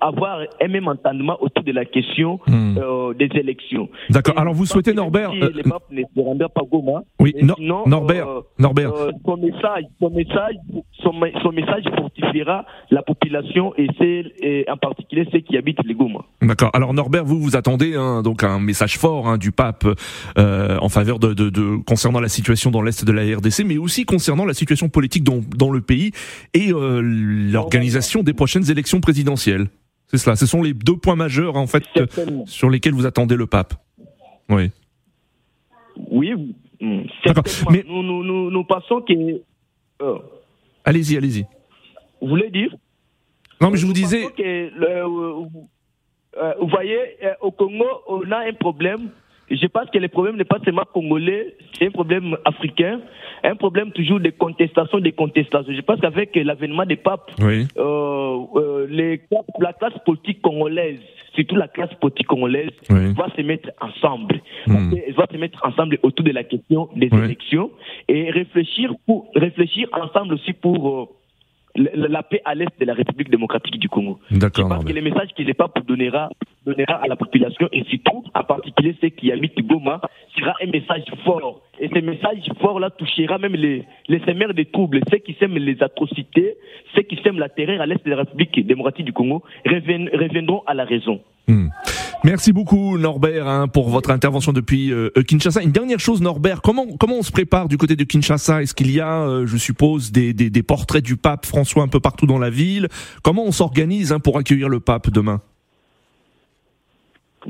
avoir 0.00 0.40
un 0.60 0.68
même 0.68 0.88
entendement 0.88 1.36
autour 1.40 1.64
de 1.64 1.72
la 1.72 1.84
question 1.84 2.38
Hmm. 2.46 2.76
euh, 2.78 3.14
des 3.14 3.28
élections. 3.34 3.88
D'accord. 4.10 4.38
Alors 4.38 4.54
vous 4.54 4.66
souhaitez 4.66 4.92
Norbert 4.94 5.30
si 5.32 5.42
euh, 5.42 5.50
les 5.54 5.62
papes 5.62 5.84
ne 5.90 6.02
se 6.02 6.46
pas 6.48 6.62
Goma, 6.70 7.02
Oui, 7.20 7.34
Nor- 7.42 7.56
sinon, 7.56 7.82
Norbert, 7.86 8.28
euh, 8.28 8.40
Norbert. 8.58 8.92
euh, 8.94 9.10
son 9.24 9.36
message, 9.36 9.84
son 10.00 10.10
message, 10.10 10.54
son, 11.02 11.12
me- 11.12 11.32
son 11.42 11.52
message 11.52 11.84
fortifiera 11.96 12.64
la 12.90 13.02
population 13.02 13.72
et, 13.76 13.86
c'est 13.98 14.24
et 14.40 14.64
en 14.70 14.76
particulier 14.76 15.26
ceux 15.32 15.40
qui 15.40 15.56
habitent 15.56 15.82
les 15.84 15.94
Goma. 15.94 16.20
D'accord. 16.42 16.70
Alors 16.74 16.94
Norbert, 16.94 17.24
vous 17.24 17.38
vous 17.40 17.56
attendez 17.56 17.94
hein, 17.96 18.22
donc 18.22 18.42
à 18.44 18.50
un 18.50 18.60
message 18.60 18.98
fort 18.98 19.28
hein, 19.28 19.38
du 19.38 19.52
pape 19.52 19.86
euh, 20.38 20.78
en 20.80 20.88
faveur 20.88 21.18
de, 21.18 21.32
de, 21.34 21.50
de 21.50 21.76
concernant 21.86 22.20
la 22.20 22.28
situation 22.28 22.70
dans 22.70 22.82
l'est 22.82 23.04
de 23.04 23.12
la 23.12 23.22
RDC, 23.36 23.64
mais 23.66 23.78
aussi 23.78 24.04
concernant 24.04 24.44
la 24.44 24.54
situation 24.54 24.88
politique 24.88 25.24
dans, 25.24 25.40
dans 25.56 25.70
le 25.70 25.80
pays 25.80 26.12
et 26.54 26.72
euh, 26.72 27.00
l'organisation 27.02 28.22
des 28.22 28.32
prochaines 28.34 28.70
élections 28.70 29.00
présidentielles. 29.00 29.66
C'est 30.08 30.18
cela. 30.18 30.36
Ce 30.36 30.46
sont 30.46 30.62
les 30.62 30.72
deux 30.74 30.96
points 30.96 31.16
majeurs 31.16 31.56
en 31.56 31.66
fait 31.66 31.84
euh, 31.96 32.06
sur 32.46 32.70
lesquels 32.70 32.94
vous 32.94 33.06
attendez 33.06 33.36
le 33.36 33.46
pape. 33.46 33.74
Oui. 34.48 34.70
Oui, 36.10 36.54
mm. 36.80 37.02
Mais- 37.70 37.84
Nous, 37.86 38.02
nous, 38.02 38.22
nous, 38.24 38.50
nous 38.50 38.64
pensons 38.64 39.00
que. 39.02 39.12
euh, 40.02 40.18
Allez-y, 40.84 41.16
allez-y. 41.16 41.44
vous 42.22 42.28
voulez 42.28 42.50
dire? 42.50 42.74
Non, 43.60 43.70
mais 43.70 43.76
je 43.76 43.86
vous 43.86 43.92
disais. 43.92 44.28
que 44.36 44.42
le- 44.42 45.48
euh, 46.40 46.54
vous 46.60 46.68
voyez, 46.68 46.98
au 47.40 47.50
Congo, 47.50 47.84
on 48.06 48.30
a 48.30 48.48
un 48.48 48.52
problème. 48.54 49.10
Je 49.50 49.66
pense 49.66 49.88
que 49.90 49.98
le 49.98 50.08
problème 50.08 50.36
n'est 50.36 50.44
pas 50.44 50.58
seulement 50.64 50.84
congolais, 50.92 51.56
c'est 51.78 51.86
un 51.86 51.90
problème 51.90 52.36
africain, 52.44 53.00
un 53.42 53.56
problème 53.56 53.92
toujours 53.92 54.20
de 54.20 54.30
contestation, 54.30 54.98
des 55.00 55.12
contestations. 55.12 55.72
Je 55.72 55.80
pense 55.80 56.00
qu'avec 56.00 56.34
l'avènement 56.36 56.84
des 56.84 56.96
papes, 56.96 57.30
Oui. 57.40 57.66
euh, 57.78 58.38
euh, 58.56 58.86
les, 58.90 59.20
la 59.60 59.72
classe 59.72 59.94
politique 60.04 60.42
congolaise, 60.42 60.98
surtout 61.34 61.56
la 61.56 61.68
classe 61.68 61.94
politique 62.00 62.26
congolaise, 62.26 62.70
Oui. 62.90 63.12
va 63.14 63.28
se 63.34 63.40
mettre 63.42 63.70
ensemble. 63.80 64.40
Hmm. 64.66 64.92
Elle 65.06 65.14
va 65.14 65.26
se 65.30 65.36
mettre 65.38 65.64
ensemble 65.64 65.98
autour 66.02 66.24
de 66.26 66.32
la 66.32 66.44
question 66.44 66.88
des 66.94 67.08
Oui. 67.10 67.24
élections 67.24 67.70
et 68.08 68.30
réfléchir 68.30 68.92
pour 69.06 69.30
réfléchir 69.34 69.88
ensemble 69.92 70.34
aussi 70.34 70.52
pour 70.52 70.88
euh, 70.90 71.06
la, 71.76 72.08
la 72.08 72.22
paix 72.22 72.42
à 72.44 72.54
l'est 72.54 72.68
de 72.78 72.84
la 72.84 72.92
République 72.94 73.30
démocratique 73.30 73.78
du 73.78 73.88
Congo. 73.88 74.18
Je 74.30 74.38
D'accord. 74.38 74.68
pense 74.68 74.84
que 74.84 74.92
le 74.92 75.00
message 75.00 75.28
que 75.36 75.42
le 75.42 75.54
pape 75.54 75.86
donnera, 75.86 76.28
donnera 76.68 76.96
à 77.02 77.06
la 77.06 77.16
population 77.16 77.68
et 77.72 77.84
surtout, 77.90 78.24
en 78.34 78.44
particulier 78.44 78.96
ceux 79.00 79.08
qui 79.08 79.32
habitent 79.32 79.60
Goma, 79.66 80.00
sera 80.38 80.54
un 80.62 80.70
message 80.70 81.04
fort. 81.24 81.62
Et 81.80 81.88
ce 81.88 82.00
message 82.00 82.44
fort-là 82.60 82.90
touchera 82.90 83.38
même 83.38 83.54
les, 83.54 83.84
les 84.08 84.20
semeurs 84.20 84.54
de 84.54 84.64
troubles, 84.64 85.00
ceux 85.10 85.18
qui 85.18 85.34
sèment 85.38 85.58
les 85.58 85.82
atrocités, 85.82 86.56
ceux 86.94 87.02
qui 87.02 87.16
sèment 87.22 87.38
la 87.38 87.48
terreur 87.48 87.80
à 87.80 87.86
l'est 87.86 88.04
de 88.04 88.10
la 88.10 88.16
République 88.16 88.66
démocratique 88.66 89.06
du 89.06 89.12
Congo, 89.12 89.42
reviendront 89.64 90.62
à 90.66 90.74
la 90.74 90.84
raison. 90.84 91.20
Hmm. 91.46 91.68
Merci 92.24 92.52
beaucoup 92.52 92.98
Norbert 92.98 93.46
hein, 93.46 93.68
pour 93.68 93.88
votre 93.88 94.10
intervention 94.10 94.52
depuis 94.52 94.92
euh, 94.92 95.10
Kinshasa. 95.26 95.62
Une 95.62 95.70
dernière 95.70 96.00
chose 96.00 96.20
Norbert, 96.20 96.62
comment 96.62 96.86
comment 96.98 97.18
on 97.18 97.22
se 97.22 97.30
prépare 97.30 97.68
du 97.68 97.78
côté 97.78 97.94
de 97.94 98.02
Kinshasa? 98.02 98.60
Est-ce 98.60 98.74
qu'il 98.74 98.90
y 98.90 99.00
a, 99.00 99.22
euh, 99.22 99.46
je 99.46 99.56
suppose, 99.56 100.10
des, 100.10 100.34
des, 100.34 100.50
des 100.50 100.62
portraits 100.64 101.04
du 101.04 101.16
pape 101.16 101.46
François 101.46 101.84
un 101.84 101.88
peu 101.88 102.00
partout 102.00 102.26
dans 102.26 102.38
la 102.38 102.50
ville? 102.50 102.88
Comment 103.22 103.44
on 103.44 103.52
s'organise 103.52 104.12
hein, 104.12 104.18
pour 104.18 104.36
accueillir 104.36 104.68
le 104.68 104.80
pape 104.80 105.10
demain? 105.10 105.40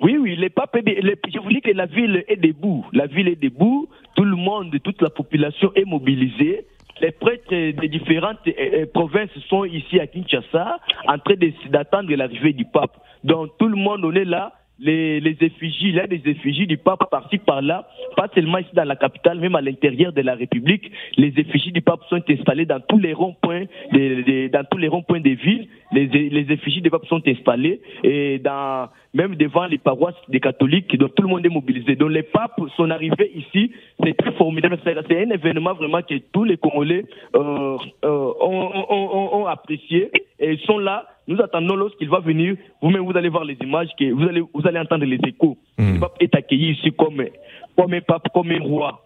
Oui, 0.01 0.17
oui, 0.19 0.37
les 0.37 0.51
papes, 0.51 0.77
je 0.85 1.39
vous 1.39 1.49
dis 1.49 1.61
que 1.61 1.71
la 1.71 1.87
ville 1.87 2.25
est 2.29 2.37
debout. 2.37 2.85
La 2.93 3.07
ville 3.07 3.29
est 3.29 3.41
debout. 3.41 3.89
Tout 4.17 4.25
le 4.25 4.37
monde, 4.37 4.77
toute 4.83 5.01
la 5.03 5.11
population 5.11 5.73
est 5.75 5.85
mobilisée. 5.85 6.67
Les 7.01 7.13
prêtres 7.13 7.49
des 7.51 7.89
différentes 7.89 8.39
euh, 8.49 8.53
euh, 8.59 8.87
provinces 8.93 9.31
sont 9.49 9.65
ici 9.65 10.01
à 10.01 10.07
Kinshasa, 10.07 10.79
en 11.07 11.19
train 11.19 11.35
d'attendre 11.71 12.13
l'arrivée 12.15 12.53
du 12.53 12.65
pape. 12.65 12.97
Donc 13.23 13.51
tout 13.59 13.69
le 13.69 13.77
monde, 13.77 14.05
on 14.05 14.13
est 14.13 14.25
là. 14.25 14.53
Les, 14.81 15.19
les 15.19 15.37
effigies, 15.41 15.99
a 15.99 16.07
des 16.07 16.23
effigies 16.25 16.67
du 16.69 16.77
pape 16.79 17.11
par-ci 17.11 17.39
par-là, 17.39 17.89
pas 18.17 18.29
seulement 18.33 18.59
ici 18.59 18.71
dans 18.75 18.85
la 18.85 18.95
capitale, 18.95 19.41
même 19.41 19.57
à 19.57 19.61
l'intérieur 19.61 20.13
de 20.13 20.21
la 20.21 20.35
République. 20.37 20.93
Les 21.17 21.33
effigies 21.37 21.73
du 21.73 21.81
pape 21.81 22.01
sont 22.09 22.23
installées 22.29 22.65
dans 22.65 22.79
tous 22.81 22.99
les 22.99 23.13
ronds-points, 23.13 23.65
des- 23.93 24.23
des- 24.23 24.49
dans 24.49 24.63
tous 24.71 24.79
les 24.79 24.87
ronds-points 24.87 25.19
des 25.21 25.35
villes. 25.35 25.67
Les, 25.91 26.07
les 26.07 26.53
effigies 26.53 26.81
du 26.81 26.91
pape 26.91 27.07
sont 27.07 27.21
installées 27.27 27.81
et 28.05 28.39
dans 28.39 28.89
même 29.15 29.35
devant 29.37 29.67
les 29.67 29.79
paroisses 29.79 30.15
des 30.29 30.39
catholiques, 30.39 30.97
donc 30.97 31.15
tout 31.15 31.23
le 31.23 31.29
monde 31.29 31.45
est 31.45 31.49
mobilisé. 31.49 31.97
Donc 31.97 32.11
les 32.13 32.23
papes, 32.23 32.61
son 32.77 32.91
arrivée 32.91 33.33
ici, 33.35 33.73
c'est 34.05 34.17
très 34.17 34.33
formidable. 34.33 34.79
C'est 34.85 34.97
un 34.97 35.31
événement 35.31 35.73
vraiment 35.75 36.03
que 36.03 36.15
tous 36.33 36.45
les 36.45 36.57
Congolais 36.57 37.05
euh, 37.35 37.77
euh, 38.05 38.33
ont, 38.41 38.71
ont- 38.91 39.15
ont- 39.17 39.37
ont 39.41 39.47
apprécié 39.47 40.11
et 40.39 40.53
ils 40.53 40.61
sont 40.61 40.79
là. 40.79 41.07
Nous 41.29 41.41
attendons 41.43 41.77
lorsqu'il 41.77 42.09
va 42.09 42.21
venir. 42.21 42.57
Vous-même, 42.83 43.05
vous 43.05 43.17
allez 43.17 43.29
voir 43.29 43.45
les 43.45 43.57
images, 43.61 43.89
que 43.99 44.11
vous 44.13 44.27
allez, 44.27 44.41
vous 44.41 44.67
allez 44.67 44.79
entendre 44.81 45.05
les 45.05 45.21
échos. 45.27 45.59
Le 45.95 46.01
pape 46.01 46.17
est 46.21 46.35
accueilli 46.35 46.73
ici 46.73 46.91
comme, 46.93 47.23
comme 47.77 47.93
un 47.93 48.01
pape, 48.01 48.29
comme 48.33 48.51
un 48.51 48.59
roi. 48.61 49.05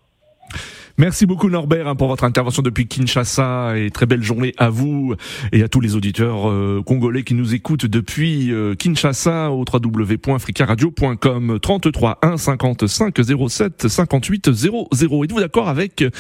Merci 0.98 1.24
beaucoup 1.24 1.48
Norbert 1.48 1.88
hein, 1.88 1.94
pour 1.94 2.08
votre 2.08 2.24
intervention 2.24 2.62
depuis 2.62 2.86
Kinshasa 2.86 3.78
et 3.78 3.90
très 3.90 4.04
belle 4.04 4.22
journée 4.22 4.52
à 4.58 4.68
vous 4.68 5.14
et 5.50 5.62
à 5.62 5.68
tous 5.68 5.80
les 5.80 5.96
auditeurs 5.96 6.50
euh, 6.50 6.82
congolais 6.84 7.22
qui 7.22 7.32
nous 7.32 7.54
écoutent 7.54 7.86
depuis 7.86 8.52
euh, 8.52 8.74
Kinshasa 8.74 9.50
au 9.50 9.64
www.africaradio.com 9.64 11.58
33 11.60 12.18
1 12.20 12.36
55 12.36 13.16
07 13.48 13.88
58 13.88 14.52
00. 14.52 14.88
Êtes-vous 15.24 15.40
d'accord 15.40 15.70
avec 15.70 16.02
euh, 16.02 16.10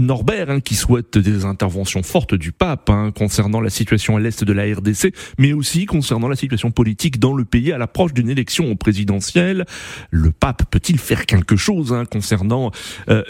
Norbert 0.00 0.48
hein, 0.48 0.60
qui 0.60 0.76
souhaite 0.76 1.18
des 1.18 1.44
interventions 1.44 2.02
fortes 2.02 2.34
du 2.34 2.52
pape 2.52 2.88
hein, 2.88 3.12
concernant 3.14 3.60
la 3.60 3.70
situation 3.70 4.16
à 4.16 4.20
l'est 4.20 4.44
de 4.44 4.52
la 4.52 4.62
RDC 4.62 5.12
mais 5.38 5.52
aussi 5.52 5.84
concernant 5.84 6.28
la 6.28 6.36
situation 6.36 6.70
politique 6.70 7.18
dans 7.18 7.34
le 7.34 7.44
pays 7.44 7.70
à 7.70 7.76
l'approche 7.76 8.14
d'une 8.14 8.30
élection 8.30 8.76
présidentielle? 8.76 9.66
Le 10.10 10.30
pape 10.30 10.62
peut-il 10.70 10.98
faire 10.98 11.26
quelque 11.26 11.56
chose 11.56 11.94
concernant 12.10 12.70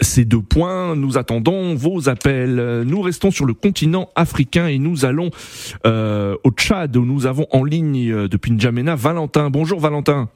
ces 0.01 0.23
deux 0.23 0.41
points? 0.41 0.77
Nous 0.95 1.17
attendons 1.17 1.75
vos 1.75 2.09
appels. 2.09 2.83
Nous 2.85 3.01
restons 3.01 3.31
sur 3.31 3.45
le 3.45 3.53
continent 3.53 4.09
africain 4.15 4.67
et 4.67 4.79
nous 4.79 5.05
allons 5.05 5.29
euh, 5.85 6.35
au 6.43 6.51
Tchad 6.51 6.95
où 6.95 7.05
nous 7.05 7.25
avons 7.25 7.47
en 7.51 7.63
ligne 7.63 8.11
euh, 8.11 8.27
depuis 8.27 8.51
N'Djamena 8.51 8.95
Valentin. 8.95 9.49
Bonjour 9.49 9.79
Valentin. 9.79 10.29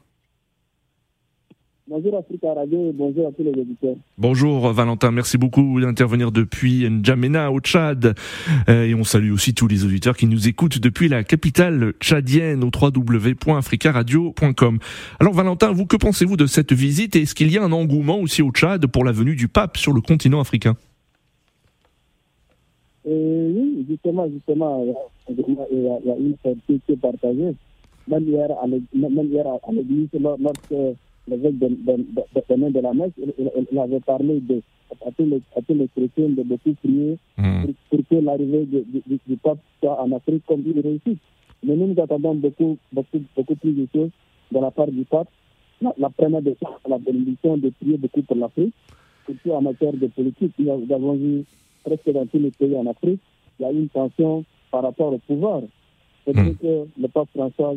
Bonjour 1.94 2.16
Africa 2.16 2.54
Radio 2.54 2.88
et 2.88 2.92
bonjour 2.94 3.28
à 3.28 3.32
tous 3.32 3.42
les 3.42 3.50
auditeurs. 3.50 3.96
Bonjour 4.16 4.66
euh, 4.66 4.72
Valentin, 4.72 5.10
merci 5.10 5.36
beaucoup 5.36 5.78
d'intervenir 5.78 6.32
depuis 6.32 6.88
N'Djamena 6.88 7.52
au 7.52 7.60
Tchad. 7.60 8.14
Euh, 8.70 8.86
et 8.86 8.94
on 8.94 9.04
salue 9.04 9.30
aussi 9.30 9.52
tous 9.52 9.68
les 9.68 9.84
auditeurs 9.84 10.16
qui 10.16 10.26
nous 10.26 10.48
écoutent 10.48 10.78
depuis 10.78 11.10
la 11.10 11.22
capitale 11.22 11.92
tchadienne 12.00 12.64
au 12.64 12.70
www.africaradio.com. 12.74 14.78
Alors 15.20 15.34
Valentin, 15.34 15.70
vous 15.70 15.84
que 15.84 15.96
pensez-vous 15.96 16.38
de 16.38 16.46
cette 16.46 16.72
visite? 16.72 17.14
Et 17.14 17.22
est-ce 17.22 17.34
qu'il 17.34 17.52
y 17.52 17.58
a 17.58 17.62
un 17.62 17.72
engouement 17.72 18.20
aussi 18.20 18.40
au 18.40 18.52
Tchad 18.52 18.86
pour 18.86 19.04
la 19.04 19.12
venue 19.12 19.36
du 19.36 19.48
pape 19.48 19.76
sur 19.76 19.92
le 19.92 20.00
continent 20.00 20.40
africain? 20.40 20.76
Et 23.04 23.52
oui, 23.54 23.84
justement, 23.86 24.30
justement, 24.30 24.82
il 25.28 25.36
y 25.36 25.40
a, 25.40 25.44
il 26.06 26.10
y 26.10 26.14
une 26.90 26.96
partagée. 26.96 27.54
Même 28.08 28.24
hier 28.24 28.48
à 28.50 28.66
l'église, 28.66 30.08
lorsque 30.14 30.74
l'évêque 31.28 31.58
de, 31.58 31.68
de, 31.68 31.96
de, 31.96 32.56
de, 32.56 32.70
de 32.70 32.80
la 32.80 32.92
messe, 32.94 33.12
il, 33.72 33.78
avait 33.78 34.00
parlé 34.00 34.40
de, 34.40 34.62
à, 34.90 35.10
tous 35.12 35.24
les, 35.24 35.88
chrétiens 35.88 36.28
de 36.28 36.42
beaucoup 36.42 36.74
prier 36.74 37.18
Hmm. 37.38 37.64
pour, 37.90 37.98
que 38.08 38.14
l'arrivée 38.16 38.66
du, 38.66 39.36
pape 39.42 39.58
soit 39.80 40.00
en 40.02 40.12
Afrique 40.12 40.44
comme 40.46 40.62
une 40.66 40.80
réussite. 40.80 41.18
Mais 41.64 41.74
nous, 41.76 41.86
nous 41.88 42.02
attendons 42.02 42.34
beaucoup, 42.34 42.76
beaucoup, 42.92 43.20
beaucoup 43.36 43.56
plus 43.56 43.72
de 43.72 43.86
choses 43.92 44.10
de 44.50 44.58
la 44.58 44.70
part 44.70 44.88
du 44.88 45.04
pape. 45.04 45.28
La, 45.98 46.10
première 46.10 46.42
des 46.42 46.56
choses, 46.62 46.76
la 46.88 46.98
bénédiction 46.98 47.56
de 47.56 47.70
prier 47.70 47.96
beaucoup 47.96 48.22
pour 48.22 48.36
l'Afrique, 48.36 48.72
surtout 49.26 49.50
en 49.52 49.62
matière 49.62 49.92
de 49.92 50.06
politique. 50.08 50.52
Nous, 50.58 50.70
avons 50.92 51.14
vu 51.14 51.44
presque 51.84 52.10
dans 52.12 52.26
tous 52.26 52.38
les 52.38 52.50
pays 52.52 52.76
en 52.76 52.86
Afrique, 52.86 53.20
il 53.58 53.62
y 53.62 53.66
a 53.66 53.72
une 53.72 53.88
tension 53.88 54.44
par 54.70 54.82
rapport 54.82 55.12
au 55.12 55.18
pouvoir. 55.18 55.62
C'est 56.24 56.36
Mm. 56.36 56.54
que 56.56 56.86
le 57.00 57.08
pape 57.08 57.28
François 57.34 57.74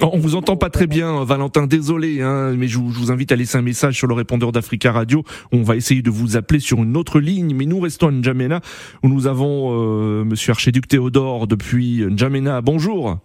On 0.00 0.18
vous 0.18 0.34
entend 0.34 0.56
pas 0.56 0.70
très 0.70 0.86
bien, 0.86 1.24
Valentin. 1.24 1.66
Désolé, 1.66 2.22
hein, 2.22 2.54
mais 2.56 2.68
je 2.68 2.78
vous, 2.78 2.90
je 2.90 2.98
vous 2.98 3.10
invite 3.12 3.32
à 3.32 3.36
laisser 3.36 3.56
un 3.56 3.62
message 3.62 3.96
sur 3.96 4.06
le 4.06 4.14
répondeur 4.14 4.52
d'Africa 4.52 4.92
Radio. 4.92 5.22
On 5.52 5.62
va 5.62 5.76
essayer 5.76 6.02
de 6.02 6.10
vous 6.10 6.36
appeler 6.36 6.60
sur 6.60 6.78
une 6.82 6.96
autre 6.96 7.20
ligne, 7.20 7.54
mais 7.54 7.66
nous 7.66 7.80
restons 7.80 8.08
à 8.08 8.10
N'Djamena 8.10 8.60
où 9.02 9.08
nous 9.08 9.26
avons 9.26 9.70
euh, 9.72 10.24
Monsieur 10.24 10.52
Archiduc 10.52 10.88
Théodore 10.88 11.46
depuis 11.46 12.04
N'Djamena. 12.04 12.60
Bonjour. 12.62 13.18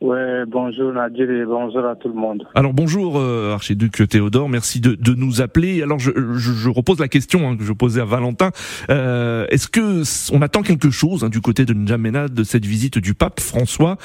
Ouais, 0.00 0.44
bonjour 0.46 0.92
Nadir 0.92 1.30
et 1.30 1.44
bonjour 1.46 1.86
à 1.86 1.96
tout 1.96 2.08
le 2.08 2.14
monde. 2.14 2.46
Alors 2.54 2.74
bonjour 2.74 3.18
euh, 3.18 3.54
archiduc 3.54 4.06
Théodore, 4.08 4.48
merci 4.48 4.80
de, 4.80 4.94
de, 4.94 5.14
nous 5.14 5.40
appeler. 5.40 5.82
Alors 5.82 5.98
je, 5.98 6.10
je, 6.34 6.52
je 6.52 6.68
repose 6.68 7.00
la 7.00 7.08
question 7.08 7.48
hein, 7.48 7.56
que 7.56 7.64
je 7.64 7.72
posais 7.72 8.02
à 8.02 8.04
Valentin. 8.04 8.50
Euh, 8.90 9.46
Est-ce 9.48 9.68
que 9.68 10.02
on 10.34 10.42
attend 10.42 10.62
quelque 10.62 10.90
chose 10.90 11.24
hein, 11.24 11.30
du 11.30 11.40
côté 11.40 11.64
de 11.64 11.72
N'Djamena 11.72 12.28
de 12.28 12.44
cette 12.44 12.66
visite 12.66 12.98
du 12.98 13.14
pape 13.14 13.40
François, 13.40 13.96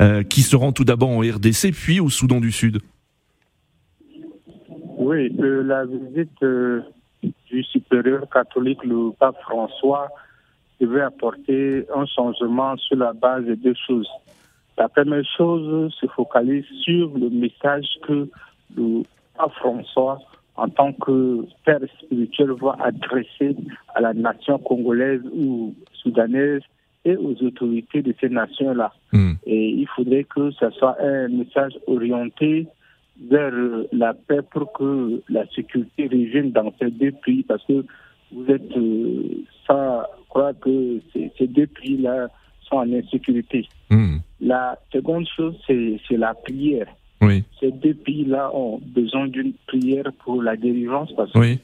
euh, 0.00 0.22
qui 0.22 0.42
se 0.42 0.54
rend 0.54 0.70
tout 0.70 0.84
d'abord 0.84 1.10
en 1.10 1.20
RDC 1.20 1.72
puis 1.72 1.98
au 1.98 2.10
Soudan 2.10 2.40
du 2.40 2.52
Sud? 2.52 2.78
Oui, 4.98 5.34
euh, 5.40 5.62
la 5.64 5.84
visite 5.84 6.42
euh, 6.44 6.82
du 7.22 7.64
supérieur 7.64 8.28
catholique, 8.32 8.84
le 8.84 9.10
pape 9.18 9.40
François, 9.42 10.08
devait 10.80 11.02
apporter 11.02 11.86
un 11.94 12.06
changement 12.06 12.76
sur 12.76 12.96
la 12.96 13.12
base 13.12 13.44
de 13.44 13.54
deux 13.54 13.74
choses. 13.86 14.08
La 14.80 14.88
première 14.88 15.26
chose 15.36 15.92
se 16.00 16.06
focalise 16.06 16.64
sur 16.82 17.10
le 17.14 17.28
message 17.28 17.84
que 18.02 18.26
le 18.74 19.02
pape 19.36 19.52
François, 19.56 20.18
en 20.56 20.70
tant 20.70 20.94
que 20.94 21.44
père 21.66 21.80
spirituel, 22.02 22.52
va 22.52 22.78
adresser 22.80 23.56
à 23.94 24.00
la 24.00 24.14
nation 24.14 24.58
congolaise 24.58 25.20
ou 25.34 25.74
soudanaise 25.92 26.62
et 27.04 27.14
aux 27.14 27.34
autorités 27.42 28.00
de 28.00 28.14
ces 28.22 28.30
nations-là. 28.30 28.90
Hmm. 29.12 29.32
Et 29.44 29.68
il 29.68 29.86
faudrait 29.88 30.24
que 30.24 30.50
ce 30.52 30.70
soit 30.70 30.96
un 30.98 31.28
message 31.28 31.78
orienté 31.86 32.66
vers 33.30 33.52
la 33.92 34.14
paix 34.14 34.40
pour 34.50 34.72
que 34.72 35.20
la 35.28 35.46
sécurité 35.48 36.04
revienne 36.04 36.52
dans 36.52 36.72
ces 36.80 36.90
deux 36.90 37.12
pays 37.22 37.42
parce 37.42 37.62
que 37.66 37.84
vous 38.32 38.46
êtes 38.48 38.74
euh, 38.78 39.44
sans 39.66 40.04
croire 40.30 40.54
que 40.58 41.00
ces, 41.12 41.30
ces 41.36 41.48
deux 41.48 41.66
pays-là 41.66 42.28
sont 42.70 42.76
en 42.76 42.92
insécurité. 42.92 43.68
Hmm. 43.90 44.18
La 44.40 44.78
seconde 44.92 45.26
chose, 45.36 45.54
c'est 45.66 46.16
la 46.16 46.34
prière. 46.34 46.86
Oui, 47.20 47.44
Ces 47.60 47.70
deux 47.70 47.94
pays-là 47.94 48.50
ont 48.54 48.80
besoin 48.82 49.28
d'une 49.28 49.52
prière 49.66 50.10
pour 50.24 50.42
la 50.42 50.56
délivrance 50.56 51.12
parce 51.14 51.30
oui, 51.34 51.58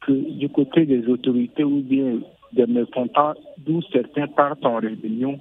que 0.00 0.12
du 0.12 0.48
côté 0.48 0.86
des 0.86 1.06
autorités 1.08 1.62
ou 1.62 1.82
bien 1.82 2.20
des 2.54 2.66
mécontents, 2.66 3.34
d'où 3.58 3.82
certains 3.92 4.28
partent 4.28 4.64
en 4.64 4.76
rébellion, 4.76 5.38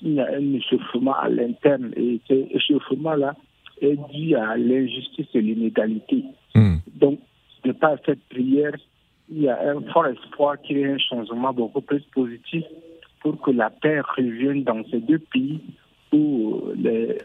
il 0.00 0.14
y 0.14 0.20
a 0.20 0.28
un 0.28 0.54
échauffement 0.54 1.14
à 1.14 1.28
l'interne 1.28 1.92
et 1.96 2.20
cet 2.28 2.54
échauffement-là 2.54 3.34
est 3.80 3.98
dû 4.12 4.36
à 4.36 4.56
l'injustice 4.56 5.26
et 5.34 5.40
l'inégalité. 5.40 6.22
Hmm. 6.54 6.76
Donc, 6.94 7.18
de 7.64 7.72
par 7.72 7.96
cette 8.06 8.22
prière, 8.28 8.74
il 9.28 9.42
y 9.42 9.48
a 9.48 9.58
un 9.70 9.80
fort 9.92 10.06
espoir 10.06 10.60
qu'il 10.62 10.78
y 10.78 10.82
ait 10.82 10.92
un 10.92 10.98
changement 10.98 11.52
beaucoup 11.52 11.80
plus 11.80 12.02
positif 12.14 12.64
pour 13.24 13.40
que 13.40 13.50
la 13.50 13.70
paix 13.70 14.00
revienne 14.16 14.62
dans 14.64 14.84
ces 14.90 15.00
deux 15.00 15.18
pays 15.18 15.58
où 16.12 16.60
euh, 16.68 16.74
les 16.76 17.18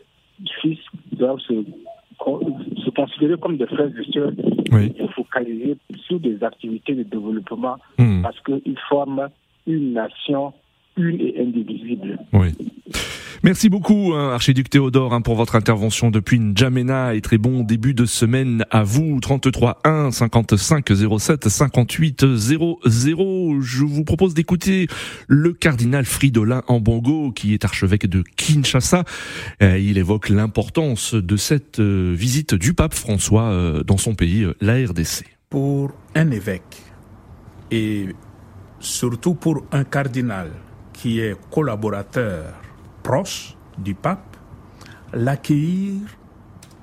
fils 0.61 0.79
doivent 1.11 1.39
se, 1.39 1.53
se 2.83 2.89
considérer 2.89 3.37
comme 3.37 3.57
des 3.57 3.67
frères 3.67 3.87
et 3.89 4.11
sœurs 4.11 4.31
oui. 4.71 4.93
et 4.97 5.07
focaliser 5.09 5.75
sur 6.07 6.19
des 6.19 6.41
activités 6.43 6.95
de 6.95 7.03
développement 7.03 7.75
Hmm. 7.97 8.21
parce 8.21 8.39
qu'ils 8.41 8.79
forment 8.87 9.27
une 9.67 9.93
nation 9.93 10.53
une 10.95 11.19
et 11.19 11.39
indivisible. 11.39 12.17
Oui. 12.33 12.55
Merci 13.41 13.69
beaucoup, 13.69 14.11
hein, 14.13 14.33
archiduc 14.33 14.69
Théodore, 14.69 15.13
hein, 15.13 15.21
pour 15.21 15.35
votre 15.35 15.55
intervention 15.55 16.11
depuis 16.11 16.41
N'Djamena 16.41 17.15
et 17.15 17.21
très 17.21 17.37
bon 17.37 17.63
début 17.63 17.93
de 17.93 18.05
semaine 18.05 18.65
à 18.69 18.83
vous. 18.83 19.17
33 19.21 19.79
1 19.85 20.11
55 20.11 20.91
07 21.19 21.47
58 21.47 22.35
00. 22.35 22.79
Je 23.61 23.85
vous 23.85 24.03
propose 24.03 24.33
d'écouter 24.33 24.87
le 25.29 25.53
cardinal 25.53 26.03
Fridolin 26.03 26.63
Ambongo, 26.67 27.31
qui 27.31 27.53
est 27.53 27.63
archevêque 27.63 28.07
de 28.07 28.23
Kinshasa. 28.35 29.05
Euh, 29.63 29.79
il 29.79 29.97
évoque 29.97 30.27
l'importance 30.27 31.13
de 31.13 31.37
cette 31.37 31.79
euh, 31.79 32.13
visite 32.13 32.55
du 32.55 32.73
pape 32.73 32.93
François 32.93 33.43
euh, 33.43 33.83
dans 33.83 33.97
son 33.97 34.15
pays, 34.15 34.45
la 34.59 34.73
RDC. 34.73 35.23
pour 35.49 35.93
un 36.13 36.29
évêque 36.31 36.83
et 37.71 38.07
surtout 38.81 39.33
pour 39.33 39.63
un 39.71 39.85
cardinal 39.85 40.51
qui 40.91 41.21
est 41.21 41.37
collaborateur 41.49 42.53
proche 43.09 43.55
du 43.75 43.95
pape, 43.95 44.37
l'accueillir 45.13 46.01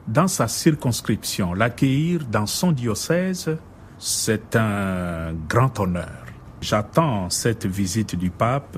dans 0.08 0.26
sa 0.26 0.48
circonscription, 0.48 1.54
l'accueillir 1.54 2.24
dans 2.24 2.46
son 2.46 2.72
diocèse, 2.72 3.56
c'est 3.96 4.56
un 4.56 5.34
grand 5.48 5.78
honneur. 5.78 6.24
J'attends 6.60 7.30
cette 7.30 7.66
visite 7.66 8.16
du 8.16 8.30
pape 8.30 8.76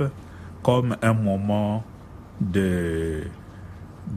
comme 0.62 0.98
un 1.00 1.14
moment 1.14 1.84
de 2.38 3.22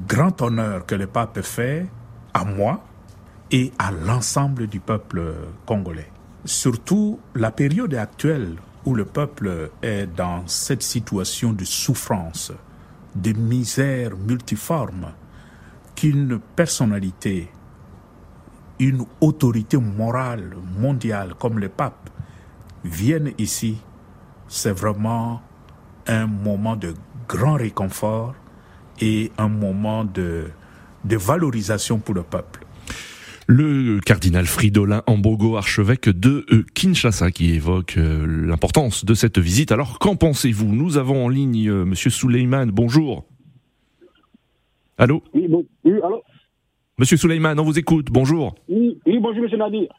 grand 0.10 0.42
honneur 0.42 0.86
que 0.86 0.96
le 0.96 1.08
pape 1.08 1.40
fait 1.40 1.86
à 2.34 2.44
moi 2.44 2.84
et 3.50 3.72
à 3.80 3.92
l'ensemble 3.92 4.68
du 4.68 4.82
peuple 4.82 5.36
congolais. 5.66 6.12
Surtout 6.44 7.18
la 7.34 7.52
période 7.52 7.94
actuelle 7.94 8.58
où 8.84 8.94
le 8.94 9.06
peuple 9.06 9.72
est 9.82 10.08
dans 10.08 10.46
cette 10.48 10.84
situation 10.84 11.54
de 11.54 11.64
souffrance, 11.64 12.52
de 13.16 13.34
misère 13.34 14.16
multiforme, 14.16 15.12
qu'une 15.96 16.40
personnalité, 16.56 17.50
une 18.80 19.06
autorité 19.20 19.78
morale 19.78 20.56
mondiale 20.80 21.36
comme 21.38 21.60
le 21.60 21.70
pape 21.70 22.10
vienne 22.84 23.32
ici, 23.38 23.82
c'est 24.48 24.72
vraiment 24.72 25.42
un 26.08 26.26
moment 26.26 26.76
de 26.76 26.94
grand 27.28 27.56
réconfort 27.56 28.34
et 29.00 29.32
un 29.38 29.48
moment 29.48 30.04
de, 30.04 30.50
de 31.04 31.18
valorisation 31.18 32.00
pour 32.00 32.16
le 32.16 32.24
peuple. 32.24 32.61
Le 33.54 34.00
cardinal 34.00 34.46
Fridolin 34.46 35.04
Ambogo, 35.08 35.58
archevêque 35.58 36.08
de 36.08 36.46
euh, 36.54 36.64
Kinshasa, 36.74 37.32
qui 37.32 37.54
évoque 37.54 37.96
euh, 37.98 38.26
l'importance 38.48 39.04
de 39.04 39.14
cette 39.14 39.40
visite. 39.40 39.74
Alors, 39.74 40.00
qu'en 40.00 40.16
pensez-vous? 40.16 40.74
Nous 40.74 40.96
avons 40.96 41.26
en 41.26 41.28
ligne 41.28 41.70
euh, 41.70 41.84
Monsieur 41.84 42.10
Souleyman. 42.10 42.72
Bonjour. 42.72 43.26
Allô? 44.98 45.22
Oui, 45.34 45.50
bon, 45.50 45.66
oui, 45.84 45.96
allô? 46.02 46.24
Monsieur 46.98 47.18
Souleyman, 47.18 47.60
on 47.60 47.66
vous 47.66 47.78
écoute. 47.78 48.08
Bonjour. 48.10 48.56
oui, 48.70 48.98
oui, 49.06 49.20
bonjour, 49.20 49.44
monsieur 49.44 49.58
Nadir. 49.58 49.90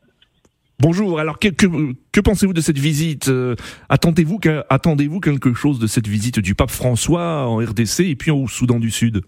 Bonjour. 0.79 1.21
Alors, 1.21 1.39
que, 1.39 1.49
que, 1.49 1.67
que 2.11 2.21
pensez-vous 2.23 2.55
de 2.55 2.63
cette 2.63 2.79
visite? 2.79 3.29
Euh, 3.29 3.55
attendez-vous 3.91 4.39
quelque 4.39 5.53
chose 5.53 5.79
de 5.79 5.87
cette 5.87 6.09
visite 6.09 6.39
du 6.41 6.55
pape 6.55 6.71
François 6.71 7.47
en 7.47 7.57
RDC 7.59 8.01
et 8.01 8.17
puis 8.17 8.31
au 8.31 8.49
Soudan 8.49 8.81
du 8.81 8.91
Sud? 8.91 9.21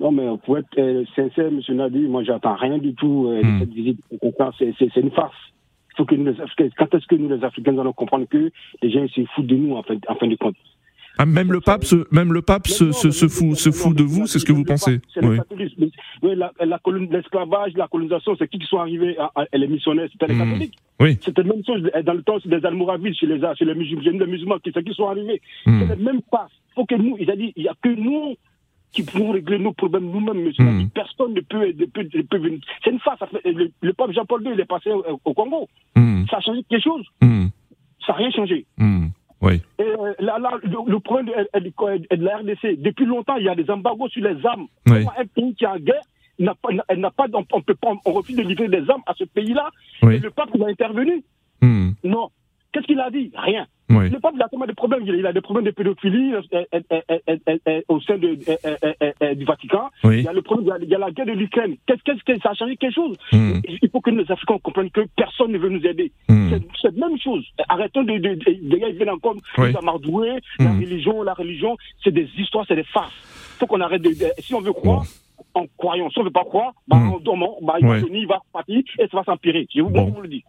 Non, 0.00 0.12
mais 0.12 0.26
pour 0.44 0.58
être 0.58 0.68
euh, 0.78 1.04
sincère, 1.16 1.50
monsieur 1.50 1.74
Nadir, 1.74 2.08
moi, 2.08 2.22
j'attends 2.22 2.54
rien 2.54 2.78
du 2.78 2.94
tout 2.94 3.26
euh, 3.28 3.42
Hmm. 3.42 3.54
de 3.54 3.64
cette 3.64 3.74
visite. 3.74 4.00
C'est 4.58 4.72
c'est- 4.78 4.88
c'est 4.94 5.00
une 5.00 5.10
farce. 5.10 5.34
Faut 5.96 6.04
que 6.04 6.14
nous, 6.14 6.26
les 6.26 6.70
quand 6.76 6.94
est-ce 6.94 7.06
que 7.06 7.16
nous, 7.16 7.28
les 7.28 7.42
Africains, 7.42 7.76
allons 7.76 7.92
comprendre 7.92 8.26
que 8.30 8.50
les 8.82 8.90
gens 8.90 9.06
se 9.08 9.20
foutent 9.34 9.46
de 9.48 9.56
nous, 9.56 9.74
en, 9.74 9.82
fait, 9.82 9.98
en 10.08 10.14
fin 10.14 10.28
de 10.28 10.36
compte? 10.36 10.54
Ah, 11.20 11.26
Même 11.26 11.50
le 11.50 11.60
pape, 11.60 11.82
se, 11.82 11.96
même 12.14 12.32
le 12.32 12.42
pape 12.42 12.68
se, 12.68 12.92
se, 12.92 13.10
se 13.10 13.26
fout, 13.26 13.56
se 13.56 13.72
fout 13.72 13.96
de 13.96 14.04
vous, 14.04 14.28
c'est 14.28 14.38
ce 14.38 14.44
que 14.44 14.52
vous 14.52 14.62
pensez 14.62 15.00
C'est 15.12 15.26
Oui. 15.26 15.38
la 16.36 16.52
l'esclavage, 17.10 17.72
la 17.76 17.88
colonisation, 17.88 18.36
c'est 18.38 18.46
qui 18.48 18.60
qui 18.60 18.66
sont 18.66 18.78
arrivés 18.78 19.18
à, 19.18 19.32
à- 19.34 19.58
les 19.58 19.66
missionnaires 19.66 20.08
C'était 20.12 20.28
les 20.28 20.34
Hmm. 20.34 20.44
catholiques. 20.50 20.74
Oui. 21.00 21.18
C'était 21.20 21.42
la 21.42 21.48
même 21.54 21.64
chose 21.64 21.82
dans 22.04 22.12
le 22.14 22.22
temps 22.22 22.38
des 22.44 22.64
Almoravides, 22.64 23.14
chez 23.14 23.26
les, 23.26 23.40
chez 23.56 23.64
les 23.64 23.74
musulmans, 23.74 24.18
les 24.20 24.26
musulmans 24.26 24.58
qui, 24.60 24.70
c'est 24.72 24.84
qui 24.84 24.94
sont 24.94 25.08
arrivés. 25.08 25.40
Hmm. 25.66 25.80
C'est 25.88 25.96
le 25.96 26.04
même 26.04 26.22
pas. 26.30 26.48
faut 26.76 26.84
que 26.86 26.94
nous, 26.94 27.16
il 27.18 27.28
a 27.28 27.34
dit, 27.34 27.52
il 27.56 27.64
n'y 27.64 27.68
a 27.68 27.74
que 27.82 27.88
nous 27.88 28.36
qui 28.92 29.02
pouvons 29.02 29.32
régler 29.32 29.58
nos 29.58 29.72
problèmes 29.72 30.10
nous-mêmes, 30.10 30.42
monsieur. 30.44 30.64
Hmm. 30.64 30.88
Personne 30.90 31.34
ne 31.34 31.40
peut, 31.40 31.66
ne 31.66 31.84
peut, 31.84 32.08
ne 32.14 32.22
peut 32.22 32.38
venir. 32.38 32.58
C'est 32.82 32.90
une 32.90 32.98
fait- 33.00 33.52
Le, 33.52 33.70
le 33.82 33.92
pape 33.92 34.12
Jean-Paul 34.12 34.42
II, 34.44 34.52
il 34.54 34.60
est 34.60 34.64
passé 34.64 34.90
au, 34.90 35.04
au 35.24 35.34
Congo. 35.34 35.68
Hmm. 35.94 36.24
Ça 36.30 36.38
a 36.38 36.40
changé 36.40 36.62
quelque 36.68 36.82
chose 36.82 37.04
Hmm. 37.20 37.46
Ça 38.06 38.12
n'a 38.12 38.18
rien 38.18 38.30
changé. 38.30 38.64
Oui. 39.40 39.62
Et 39.78 39.82
euh, 39.82 40.14
là, 40.18 40.38
là, 40.38 40.50
le, 40.62 40.90
le 40.90 40.98
problème 41.00 41.26
de, 41.26 41.60
de- 41.60 41.64
de- 41.68 42.16
de 42.16 42.24
la 42.24 42.38
RDC, 42.38 42.80
depuis 42.82 43.04
longtemps, 43.06 43.36
il 43.36 43.44
y 43.44 43.48
a 43.48 43.54
des 43.54 43.70
embargos 43.70 44.08
sur 44.08 44.24
les 44.24 44.44
armes. 44.44 44.66
Oui. 44.88 45.04
Un 45.16 45.26
pays 45.26 45.54
qui 45.54 45.64
est 45.64 45.68
en 45.68 45.76
guerre, 45.78 46.02
n'a 46.40 46.54
pas, 46.54 46.70
elle 46.88 46.98
n'a 47.00 47.10
pas, 47.10 47.26
on, 47.34 47.60
peut 47.62 47.74
pas, 47.74 47.92
on 48.04 48.12
refuse 48.12 48.36
de 48.36 48.42
livrer 48.42 48.68
des 48.68 48.88
armes 48.90 49.02
à 49.06 49.14
ce 49.14 49.24
pays-là? 49.24 49.70
Oui. 50.02 50.14
Et 50.16 50.18
le 50.18 50.30
pape 50.30 50.48
il 50.54 50.62
a 50.64 50.66
intervenu? 50.68 51.22
Non. 52.02 52.30
Qu'est-ce 52.72 52.86
qu'il 52.86 53.00
a 53.00 53.10
dit 53.10 53.30
Rien. 53.34 53.66
Oui. 53.90 54.10
Le 54.10 54.18
il 54.34 54.42
a 54.42 54.48
tellement 54.48 54.66
de 54.66 54.72
problèmes. 54.72 55.02
Il 55.06 55.26
a 55.26 55.32
des 55.32 55.40
problèmes 55.40 55.64
de 55.64 55.70
pédophilie 55.70 56.34
euh, 56.34 56.42
euh, 56.52 56.64
euh, 56.74 57.00
euh, 57.10 57.18
euh, 57.48 57.56
euh, 57.68 57.80
au 57.88 57.98
sein 58.02 58.18
de, 58.18 58.36
euh, 58.48 58.56
euh, 58.66 58.92
euh, 59.02 59.12
euh, 59.22 59.34
du 59.34 59.46
Vatican. 59.46 59.88
Oui. 60.04 60.18
Il 60.18 60.24
y 60.24 60.28
a 60.28 60.32
le 60.34 60.42
problème, 60.42 60.66
il 60.82 60.88
y 60.90 60.94
a, 60.94 60.98
il 60.98 61.00
la 61.00 61.10
guerre 61.10 61.24
de 61.24 61.32
l'Ukraine. 61.32 61.76
Qu'est-ce 61.86 62.22
que 62.24 62.38
ça 62.42 62.50
a 62.50 62.54
changé 62.54 62.76
quelque 62.76 62.94
chose 62.94 63.16
Hmm. 63.32 63.60
Il 63.82 63.88
faut 63.90 64.00
que 64.02 64.10
les 64.10 64.30
Africains 64.30 64.58
comprennent 64.62 64.90
que 64.90 65.06
personne 65.16 65.52
ne 65.52 65.58
veut 65.58 65.70
nous 65.70 65.84
aider. 65.86 66.12
Hmm. 66.28 66.50
C'est 66.82 66.92
la 66.94 67.08
même 67.08 67.18
chose. 67.18 67.46
Arrêtons 67.68 68.02
de, 68.02 68.18
de, 68.18 68.34
de, 68.34 68.58
les 68.62 68.78
gars, 68.78 68.88
ils 68.88 68.96
viennent 68.96 69.10
encore 69.10 69.36
Oui. 69.56 69.72
nous 69.72 69.78
amadouer. 69.78 70.32
La 70.58 70.66
Hmm. 70.68 70.80
religion, 70.80 71.22
la 71.22 71.32
religion, 71.34 71.76
c'est 72.04 72.10
des 72.12 72.28
histoires, 72.36 72.66
c'est 72.68 72.76
des 72.76 72.84
farces. 72.84 73.14
faut 73.58 73.66
qu'on 73.66 73.80
arrête 73.80 74.02
de, 74.02 74.10
de- 74.10 74.32
si 74.38 74.54
on 74.54 74.60
veut 74.60 74.72
croire, 74.74 75.04
en 75.54 75.66
croyant. 75.76 76.08
Si 76.10 76.18
on 76.18 76.22
ne 76.22 76.26
veut 76.28 76.32
pas 76.32 76.44
croire, 76.44 76.72
bah, 76.86 76.96
Hmm. 76.96 77.12
on- 77.26 77.66
bah, 77.66 77.74
Ouais. 77.82 78.02
il 78.12 78.26
va 78.26 78.38
partir 78.52 78.78
et 78.98 79.08
ça 79.10 79.16
va 79.18 79.24
s'empirer. 79.24 79.66
Je 79.74 79.80
vous, 79.82 79.90
Bon. 79.90 80.10
vous 80.14 80.20
le 80.22 80.28
dis. 80.28 80.44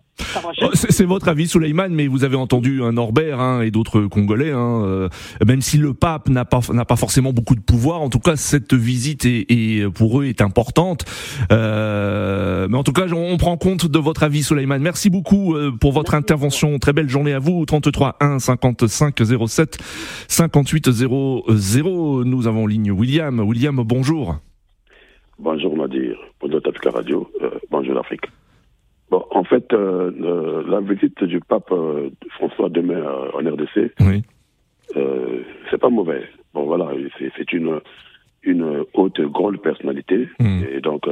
Oh, 0.62 0.69
C'est 0.73 1.05
votre 1.05 1.29
avis, 1.29 1.47
Souleymane, 1.47 1.93
mais 1.93 2.07
vous 2.07 2.23
avez 2.23 2.35
entendu 2.35 2.83
un 2.83 2.91
Norbert 2.91 3.39
hein, 3.39 3.62
et 3.62 3.71
d'autres 3.71 4.01
Congolais. 4.01 4.51
Hein, 4.51 4.83
euh, 4.85 5.09
même 5.45 5.62
si 5.62 5.77
le 5.77 5.93
pape 5.93 6.29
n'a 6.29 6.43
pas 6.45 6.59
n'a 6.73 6.85
pas 6.85 6.97
forcément 6.97 7.31
beaucoup 7.33 7.55
de 7.55 7.62
pouvoir, 7.62 8.01
en 8.01 8.09
tout 8.09 8.19
cas 8.19 8.35
cette 8.35 8.73
visite 8.73 9.25
est, 9.25 9.45
est, 9.49 9.89
pour 9.89 10.19
eux 10.21 10.25
est 10.25 10.41
importante. 10.41 11.05
Euh, 11.51 12.67
mais 12.69 12.77
en 12.77 12.83
tout 12.83 12.91
cas, 12.93 13.05
on, 13.12 13.31
on 13.33 13.38
prend 13.38 13.57
compte 13.57 13.85
de 13.88 13.99
votre 13.99 14.23
avis, 14.23 14.43
Souleymane. 14.43 14.81
Merci 14.81 15.09
beaucoup 15.09 15.55
euh, 15.55 15.71
pour 15.71 15.93
votre 15.93 16.13
intervention. 16.13 16.77
Très 16.79 16.93
belle 16.93 17.09
journée 17.09 17.33
à 17.33 17.39
vous. 17.39 17.65
33 17.65 18.17
1 18.19 18.39
55 18.39 19.15
07 19.47 19.77
58 20.27 20.91
00. 20.91 22.23
Nous 22.25 22.47
avons 22.47 22.63
en 22.63 22.67
ligne 22.67 22.91
William. 22.91 23.39
William, 23.39 23.75
bonjour. 23.83 24.35
Bonjour 25.39 25.75
Nadir, 25.78 26.17
bonjour 26.41 26.60
Africa 26.65 26.89
Radio, 26.91 27.30
euh, 27.41 27.49
bonjour 27.71 27.93
l'Afrique. 27.93 28.25
Bon, 29.10 29.23
en 29.32 29.43
fait, 29.45 29.71
euh, 29.73 30.63
la 30.67 30.82
visite 30.82 31.23
du 31.23 31.39
pape 31.39 31.71
euh, 31.71 32.10
François 32.32 32.69
demain 32.69 33.02
en 33.34 33.39
RDC, 33.39 33.93
Oui. 34.02 34.23
c'est 35.71 35.78
pas 35.80 35.89
mauvais. 35.89 36.23
Bon, 36.54 36.65
voilà, 36.65 36.89
c'est 37.38 37.54
une, 37.54 37.80
une 38.43 38.84
haute, 38.93 39.21
grande 39.21 39.62
personnalité. 39.62 40.28
Mm. 40.39 40.63
Et 40.73 40.82
donc, 40.82 41.04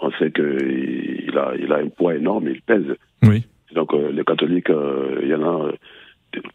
on 0.00 0.10
sait 0.12 0.32
qu'il 0.32 1.24
il 1.28 1.38
a, 1.38 1.52
il 1.58 1.72
a 1.72 1.76
un 1.76 1.88
poids 1.88 2.16
énorme, 2.16 2.48
il 2.48 2.60
pèse. 2.62 2.96
Oui. 3.22 3.46
Donc, 3.72 3.92
les 3.92 4.24
catholiques, 4.24 4.70
il 5.22 5.28
y 5.28 5.34
en 5.34 5.44
a 5.44 5.70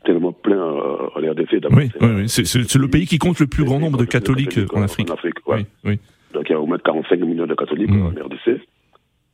tellement 0.04 0.34
plein 0.34 0.62
euh, 0.62 1.08
en 1.16 1.32
RDC. 1.32 1.62
Oui, 1.72 1.92
oui, 2.02 2.08
oui. 2.16 2.30
C'est 2.30 2.76
le 2.76 2.88
pays 2.90 3.06
qui 3.06 3.18
compte 3.18 3.40
le 3.40 3.48
plus 3.48 3.64
grand 3.64 3.80
nombre 3.80 3.98
de 3.98 4.06
catholiques 4.06 4.60
en 4.74 4.82
Afrique. 4.82 5.10
En 5.10 5.14
Afrique, 5.14 5.48
ouais. 5.48 5.66
Oui. 5.84 6.00
Donc 6.34 6.50
il 6.50 6.52
y 6.52 6.56
a 6.56 6.60
au 6.60 6.66
moins 6.66 6.78
45 6.80 7.20
millions 7.22 7.46
de 7.48 7.56
catholiques 7.56 7.90
Mm. 7.92 8.02
en 8.06 8.26
RDC. 8.26 8.62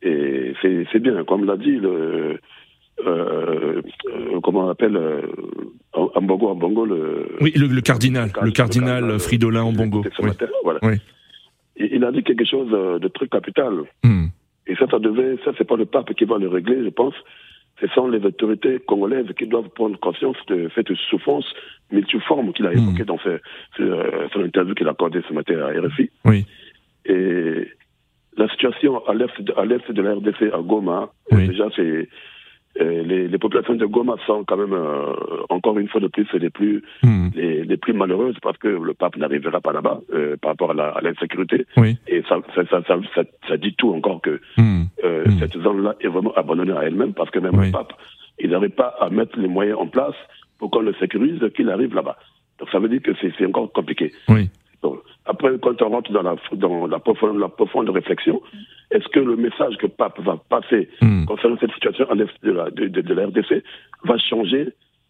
Et 0.02 0.54
c'est 0.62 0.86
c'est 0.92 0.98
bien, 1.00 1.24
comme 1.24 1.44
l'a 1.44 1.56
dit 1.56 1.76
le. 1.76 2.38
Euh, 3.06 3.80
euh, 4.06 4.40
comment 4.42 4.66
on 4.66 4.68
appelle 4.68 4.96
euh, 4.96 5.22
Ambongo, 5.94 6.48
Ambongo, 6.48 6.84
le. 6.84 7.28
Oui, 7.40 7.52
le, 7.56 7.66
le 7.66 7.80
cardinal, 7.80 8.30
le 8.42 8.50
cardinal 8.50 9.18
Fridolin 9.18 9.62
en 9.62 9.72
bongo. 9.72 10.02
ce 10.04 10.22
Oui. 10.22 10.28
matin, 10.28 10.46
voilà. 10.64 10.80
Oui. 10.82 10.96
Et 11.76 11.94
il 11.96 12.04
a 12.04 12.12
dit 12.12 12.22
quelque 12.22 12.44
chose 12.44 12.70
de 12.70 13.08
très 13.08 13.26
capital. 13.28 13.72
Hmm. 14.04 14.26
Et 14.66 14.74
ça, 14.76 14.86
ça 14.90 14.98
devait, 14.98 15.36
ça, 15.44 15.52
c'est 15.56 15.64
pas 15.66 15.76
le 15.76 15.86
pape 15.86 16.12
qui 16.14 16.24
va 16.26 16.36
le 16.38 16.48
régler, 16.48 16.84
je 16.84 16.90
pense. 16.90 17.14
Ce 17.80 17.86
sont 17.88 18.08
les 18.08 18.22
autorités 18.22 18.78
congolaises 18.80 19.32
qui 19.38 19.46
doivent 19.46 19.70
prendre 19.70 19.98
conscience 19.98 20.36
de 20.48 20.68
cette 20.74 20.92
souffrance 21.08 21.46
multiforme 21.90 22.52
qu'il 22.52 22.66
a 22.66 22.72
évoquée 22.74 23.04
dans 23.04 23.16
son 23.18 24.40
interview 24.44 24.74
qu'il 24.74 24.86
a 24.86 24.90
accordé 24.90 25.22
ce 25.26 25.32
matin 25.32 25.54
à 25.60 25.68
RFI. 25.80 26.10
Oui. 26.26 26.44
Et 27.06 27.68
la 28.36 28.48
situation 28.48 29.06
à 29.06 29.14
l'est 29.14 29.40
de, 29.40 30.02
la 30.02 30.14
RDC, 30.14 30.52
à 30.54 30.60
Goma, 30.62 31.10
Oui. 31.32 31.48
déjà, 31.48 31.68
c'est. 31.76 32.08
euh, 32.80 33.02
les, 33.02 33.26
les 33.26 33.38
populations 33.38 33.74
de 33.74 33.84
Goma 33.84 34.14
sont 34.26 34.44
quand 34.44 34.56
même, 34.56 34.72
euh, 34.72 35.12
encore 35.48 35.76
une 35.78 35.88
fois 35.88 36.00
de 36.00 36.06
plus, 36.06 36.26
les 36.34 36.50
plus, 36.50 36.82
Hmm. 37.02 37.28
les, 37.34 37.64
les 37.64 37.76
plus 37.76 37.92
malheureuses 37.92 38.36
parce 38.40 38.56
que 38.58 38.68
le 38.68 38.94
pape 38.94 39.16
n'arrivera 39.16 39.60
pas 39.60 39.72
là-bas 39.72 40.00
euh, 40.14 40.36
par 40.40 40.52
rapport 40.52 40.70
à 40.70 41.00
l'insécurité. 41.02 41.66
Oui. 41.76 41.98
Et 42.06 42.22
ça, 42.28 42.38
ça, 42.54 42.62
ça, 42.70 42.80
ça, 42.86 42.96
ça- 43.14 43.24
ça 43.48 43.56
dit 43.56 43.74
tout 43.76 43.92
encore 43.92 44.20
que 44.20 44.40
Hmm. 44.56 44.84
euh, 45.04 45.24
Mm. 45.26 45.38
cette 45.40 45.56
zone-là 45.60 45.96
est 46.00 46.06
vraiment 46.08 46.32
abandonnée 46.34 46.72
à 46.72 46.84
elle-même 46.84 47.12
parce 47.12 47.30
que 47.30 47.40
même 47.40 47.58
Oui. 47.58 47.66
le 47.66 47.72
pape, 47.72 47.92
il 48.38 48.50
n'arrive 48.50 48.70
pas 48.70 48.94
à 49.00 49.10
mettre 49.10 49.36
les 49.38 49.48
moyens 49.48 49.76
en 49.78 49.88
place 49.88 50.14
pour 50.58 50.70
qu'on 50.70 50.80
le 50.82 50.94
sécurise, 50.94 51.40
qu'il 51.56 51.68
arrive 51.70 51.92
là-bas. 51.94 52.16
Donc 52.60 52.68
ça 52.70 52.78
veut 52.78 52.88
dire 52.88 53.02
que 53.02 53.10
c'est 53.20 53.32
c'est 53.36 53.46
encore 53.46 53.72
compliqué. 53.72 54.12
Oui. 54.28 54.48
Donc, 54.82 55.00
après, 55.30 55.50
quand 55.62 55.80
on 55.82 55.88
rentre 55.90 56.12
dans 56.12 56.22
la, 56.22 56.36
dans 56.52 56.86
la, 56.86 56.98
profonde, 56.98 57.38
la 57.38 57.48
profonde 57.48 57.88
réflexion, 57.90 58.40
est-ce 58.90 59.08
que 59.08 59.20
le 59.20 59.36
message 59.36 59.76
que 59.78 59.86
le 59.86 59.92
pape 59.92 60.18
va 60.20 60.36
passer 60.48 60.88
Hmm. 61.00 61.24
concernant 61.26 61.56
cette 61.60 61.72
situation 61.72 62.04
de 62.14 62.50
la, 62.52 62.70
de, 62.70 62.88
de- 62.88 63.00
de 63.00 63.14
la 63.14 63.26
RDC 63.26 63.62
va 64.04 64.16
changer 64.18 64.64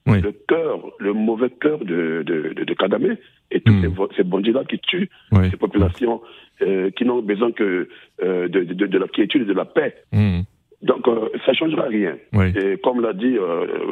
Oui. 0.06 0.20
le 0.20 0.32
cœur, 0.48 0.78
le 0.98 1.12
mauvais 1.12 1.50
cœur 1.50 1.78
de, 1.80 2.22
de, 2.30 2.52
de, 2.56 2.64
de 2.64 2.74
Kadamé 2.74 3.12
et 3.50 3.60
tous 3.60 3.72
Mm. 3.72 3.94
ces, 4.16 4.24
bandits-là 4.24 4.62
qui 4.70 4.78
tuent 4.78 5.10
Oui. 5.32 5.50
ces 5.50 5.56
populations 5.56 6.20
euh, 6.62 6.90
qui 6.96 7.04
n'ont 7.04 7.22
besoin 7.22 7.52
que 7.52 7.88
euh, 8.22 8.48
de, 8.48 8.60
de, 8.64 8.86
de 8.86 8.98
la 8.98 9.08
quiétude 9.08 9.42
et 9.42 9.44
de 9.46 9.52
la 9.52 9.64
paix. 9.64 9.94
Hmm. 10.12 10.40
Donc, 10.82 11.06
euh, 11.08 11.28
ça 11.44 11.52
ne 11.52 11.56
changera 11.56 11.82
rien. 11.98 12.14
Oui. 12.32 12.46
Et 12.56 12.78
comme 12.78 13.00
l'a 13.02 13.12
dit 13.12 13.36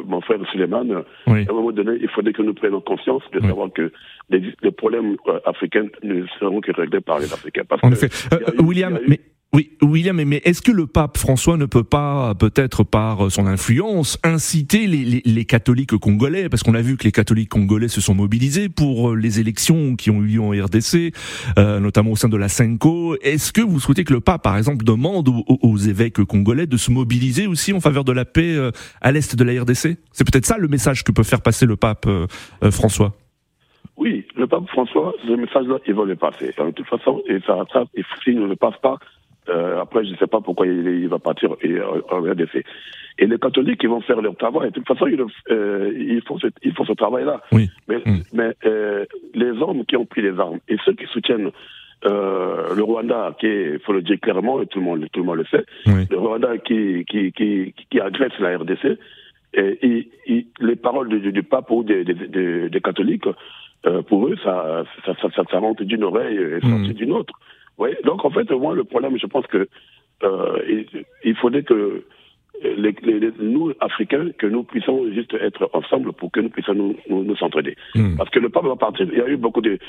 mon 0.07 0.21
frère 0.21 0.39
Suleiman, 0.51 0.89
à 1.27 1.31
un 1.51 1.53
moment 1.53 1.71
donné, 1.71 1.93
il 2.01 2.09
faudrait 2.09 2.33
que 2.33 2.41
nous 2.41 2.55
prenions 2.55 2.81
conscience 2.81 3.21
de 3.31 3.39
savoir 3.41 3.69
que 3.71 3.91
les, 4.29 4.53
les 4.61 4.71
problèmes 4.71 5.15
euh, 5.27 5.39
africains 5.45 5.85
ne 6.03 6.25
seront 6.39 6.61
que 6.61 6.71
réglés 6.71 7.01
par 7.01 7.19
les 7.19 7.31
Africains. 7.33 7.63
Parce 7.67 7.83
En 7.83 7.91
effet. 7.91 8.09
Euh, 8.33 8.37
eu- 8.59 8.63
William, 8.63 8.99
mais 9.07 9.19
oui, 9.51 9.71
William, 9.81 10.15
mais- 10.23 10.41
est-ce 10.45 10.61
que 10.61 10.71
le 10.71 10.85
pape 10.85 11.17
François 11.17 11.57
ne 11.57 11.65
peut 11.65 11.83
pas, 11.83 12.35
peut-être 12.35 12.83
par 12.83 13.31
son 13.31 13.47
influence, 13.47 14.19
inciter 14.23 14.85
les, 14.85 15.03
les- 15.03 15.21
les 15.25 15.45
catholiques 15.45 15.97
congolais, 15.97 16.49
parce 16.49 16.61
qu'on 16.61 16.75
a 16.75 16.81
vu 16.83 16.97
que 16.97 17.03
les 17.05 17.11
catholiques 17.11 17.49
congolais 17.49 17.87
se 17.87 17.99
sont 17.99 18.13
mobilisés 18.13 18.69
pour 18.69 19.15
les 19.15 19.39
élections 19.39 19.95
qui 19.95 20.11
ont 20.11 20.21
eu 20.21 20.27
lieu 20.27 20.41
en 20.41 20.51
RDC, 20.51 21.13
euh, 21.57 21.79
notamment 21.79 22.11
au 22.11 22.15
sein 22.15 22.29
de 22.29 22.37
la 22.37 22.47
Senko. 22.47 23.15
Est-ce 23.23 23.51
que 23.51 23.61
vous 23.61 23.79
souhaitez 23.79 24.03
que 24.03 24.13
le 24.13 24.19
pape, 24.19 24.43
par 24.43 24.55
exemple, 24.55 24.85
demande 24.85 25.27
aux, 25.29 25.43
aux 25.47 25.77
évêques 25.77 26.23
congolais 26.25 26.67
de 26.67 26.77
se 26.77 26.91
mobiliser 26.91 27.47
aussi 27.47 27.73
en 27.73 27.79
faveur 27.79 28.03
de 28.03 28.11
la 28.11 28.25
paix 28.25 28.53
euh, 28.55 28.69
à 29.01 29.11
l'est 29.11 29.35
de 29.35 29.43
la 29.43 29.59
RDC 29.63 29.97
C'est 30.11 30.31
peut-être 30.31 30.45
ça 30.45 30.59
le 30.59 30.67
message 30.67 31.03
que 31.03 31.11
peut 31.11 31.23
faire 31.23 31.41
passer 31.41 31.65
le 31.65 31.75
pape 31.75 32.05
euh, 32.05 32.27
euh, 32.63 32.69
François. 32.69 33.15
Oui, 33.99 34.25
le 34.35 34.47
pape 34.47 34.67
François, 34.69 35.13
ce 35.27 35.31
message-là, 35.33 35.77
il 35.85 35.93
va 35.93 36.05
le 36.05 36.15
passer. 36.15 36.47
De 36.57 36.71
toute 36.71 36.87
façon, 36.87 37.21
et 37.27 37.39
ça, 37.45 37.65
ça, 37.73 37.83
et 37.95 38.03
s'il 38.23 38.39
ne 38.39 38.47
le 38.47 38.55
passe 38.55 38.77
pas, 38.81 38.97
euh, 39.49 39.81
après, 39.81 40.05
je 40.05 40.11
ne 40.11 40.15
sais 40.17 40.27
pas 40.27 40.41
pourquoi 40.41 40.67
il, 40.67 40.87
il 40.87 41.07
va 41.09 41.19
partir 41.19 41.55
et, 41.61 41.71
euh, 41.73 42.01
en 42.11 42.21
RDC. 42.21 42.63
Et 43.17 43.25
les 43.27 43.37
catholiques, 43.37 43.81
ils 43.83 43.89
vont 43.89 43.99
faire 44.01 44.21
leur 44.21 44.35
travail. 44.37 44.69
De 44.69 44.75
toute 44.75 44.87
façon, 44.87 45.07
ils, 45.07 45.19
euh, 45.51 45.91
ils 45.97 46.21
font 46.21 46.37
ce, 46.39 46.47
ils 46.63 46.73
font 46.73 46.85
ce 46.85 46.93
travail-là. 46.93 47.41
Oui. 47.51 47.69
Mais, 47.89 47.97
Mm. 48.05 48.19
mais 48.33 48.51
les 49.33 49.51
hommes 49.61 49.83
qui 49.85 49.97
ont 49.97 50.05
pris 50.05 50.21
les 50.21 50.39
armes 50.39 50.59
et 50.69 50.77
ceux 50.85 50.93
qui 50.93 51.05
soutiennent 51.07 51.51
le 52.05 52.81
Rwanda, 52.81 53.35
qui 53.39 53.47
il 53.47 53.79
faut 53.79 53.91
le 53.93 54.01
dire 54.01 54.19
clairement, 54.21 54.61
et 54.61 54.67
tout 54.67 54.79
le 54.79 54.85
monde, 54.85 55.05
tout 55.11 55.19
le 55.19 55.25
monde 55.25 55.39
le 55.39 55.45
sait, 55.45 55.65
Oui. 55.87 56.05
le 56.09 56.17
Rwanda 56.17 56.57
qui, 56.59 57.03
qui, 57.09 57.33
qui, 57.33 57.73
qui 57.89 57.99
agresse 57.99 58.37
la 58.39 58.57
RDC, 58.57 58.97
et, 59.55 59.77
et- 59.81 60.07
et 60.27 60.45
les 60.59 60.75
paroles 60.75 61.09
du, 61.09 61.31
du 61.31 61.43
pape 61.43 61.69
ou 61.71 61.83
des, 61.83 62.03
des, 62.05 62.13
des- 62.13 62.69
des 62.69 62.81
catholiques, 62.81 63.25
euh, 63.85 64.01
pour 64.01 64.27
eux, 64.27 64.35
ça, 64.43 64.83
ça, 65.05 65.13
ça, 65.21 65.29
ça, 65.35 65.43
ça 65.49 65.59
rentre 65.59 65.83
d'une 65.83 66.03
oreille 66.03 66.37
et 66.37 66.59
sortit 66.61 66.93
d'une 66.93 67.11
autre. 67.13 67.33
Ouais. 67.77 67.97
Donc, 68.03 68.25
en 68.25 68.29
fait, 68.29 68.49
moi, 68.51 68.75
le 68.75 68.83
problème, 68.83 69.17
je 69.17 69.25
pense 69.27 69.47
que 69.47 69.67
euh, 70.23 70.59
il, 70.67 70.85
il 71.23 71.35
faudrait 71.35 71.63
que 71.63 72.03
les, 72.61 72.93
les- 73.03 73.19
les- 73.21 73.31
nous, 73.39 73.71
Africains, 73.79 74.31
que 74.37 74.45
nous 74.45 74.63
puissions 74.63 75.09
juste 75.13 75.33
être 75.35 75.69
ensemble 75.71 76.11
pour 76.11 76.29
que 76.29 76.41
nous 76.41 76.49
puissions 76.49 76.73
nous, 76.73 76.93
nous, 77.09 77.23
nous 77.23 77.35
s'entraider. 77.37 77.77
Mm. 77.95 78.17
Parce 78.17 78.29
que 78.31 78.39
le 78.39 78.49
pape 78.49 78.65
va 78.65 78.75
partir, 78.75 79.07
il 79.09 79.17
y 79.17 79.21
a 79.21 79.29
eu 79.29 79.37
beaucoup 79.37 79.61
de... 79.61 79.79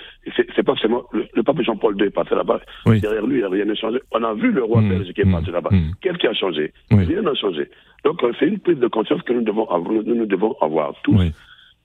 C'est 0.54 0.62
pas 0.62 0.76
seulement... 0.76 1.02
Le, 1.12 1.24
le 1.34 1.42
pape 1.42 1.60
Jean-Paul 1.62 1.96
II 2.00 2.06
est 2.06 2.10
passé 2.10 2.32
là-bas. 2.36 2.60
Oui. 2.86 3.00
Derrière 3.00 3.26
lui, 3.26 3.36
il 3.36 3.40
n'y 3.40 3.44
a 3.44 3.48
rien 3.48 3.64
n'a 3.64 3.74
changé. 3.74 3.98
On 4.12 4.22
a 4.22 4.34
vu 4.34 4.52
le 4.52 4.62
roi 4.62 4.82
Mm. 4.82 4.88
belge 4.88 5.12
qui 5.14 5.20
est 5.20 5.24
Mm. 5.24 5.32
passé 5.32 5.50
là-bas. 5.50 5.70
Mm. 5.72 5.90
Qu'est-ce 6.00 6.18
qui 6.18 6.28
a 6.28 6.32
changé? 6.32 6.72
Oui. 6.92 7.04
Rien 7.06 7.22
n'a 7.22 7.34
changé. 7.34 7.68
Donc, 8.04 8.22
euh, 8.22 8.30
c'est 8.38 8.46
une 8.46 8.60
prise 8.60 8.78
de 8.78 8.86
conscience 8.86 9.20
que 9.22 9.32
nous 9.32 9.42
devons 9.42 9.68
avoir, 9.68 9.92
nous, 9.92 10.14
nous 10.14 10.26
devons 10.26 10.54
avoir 10.60 10.94
tous. 11.02 11.16
Oui. 11.18 11.32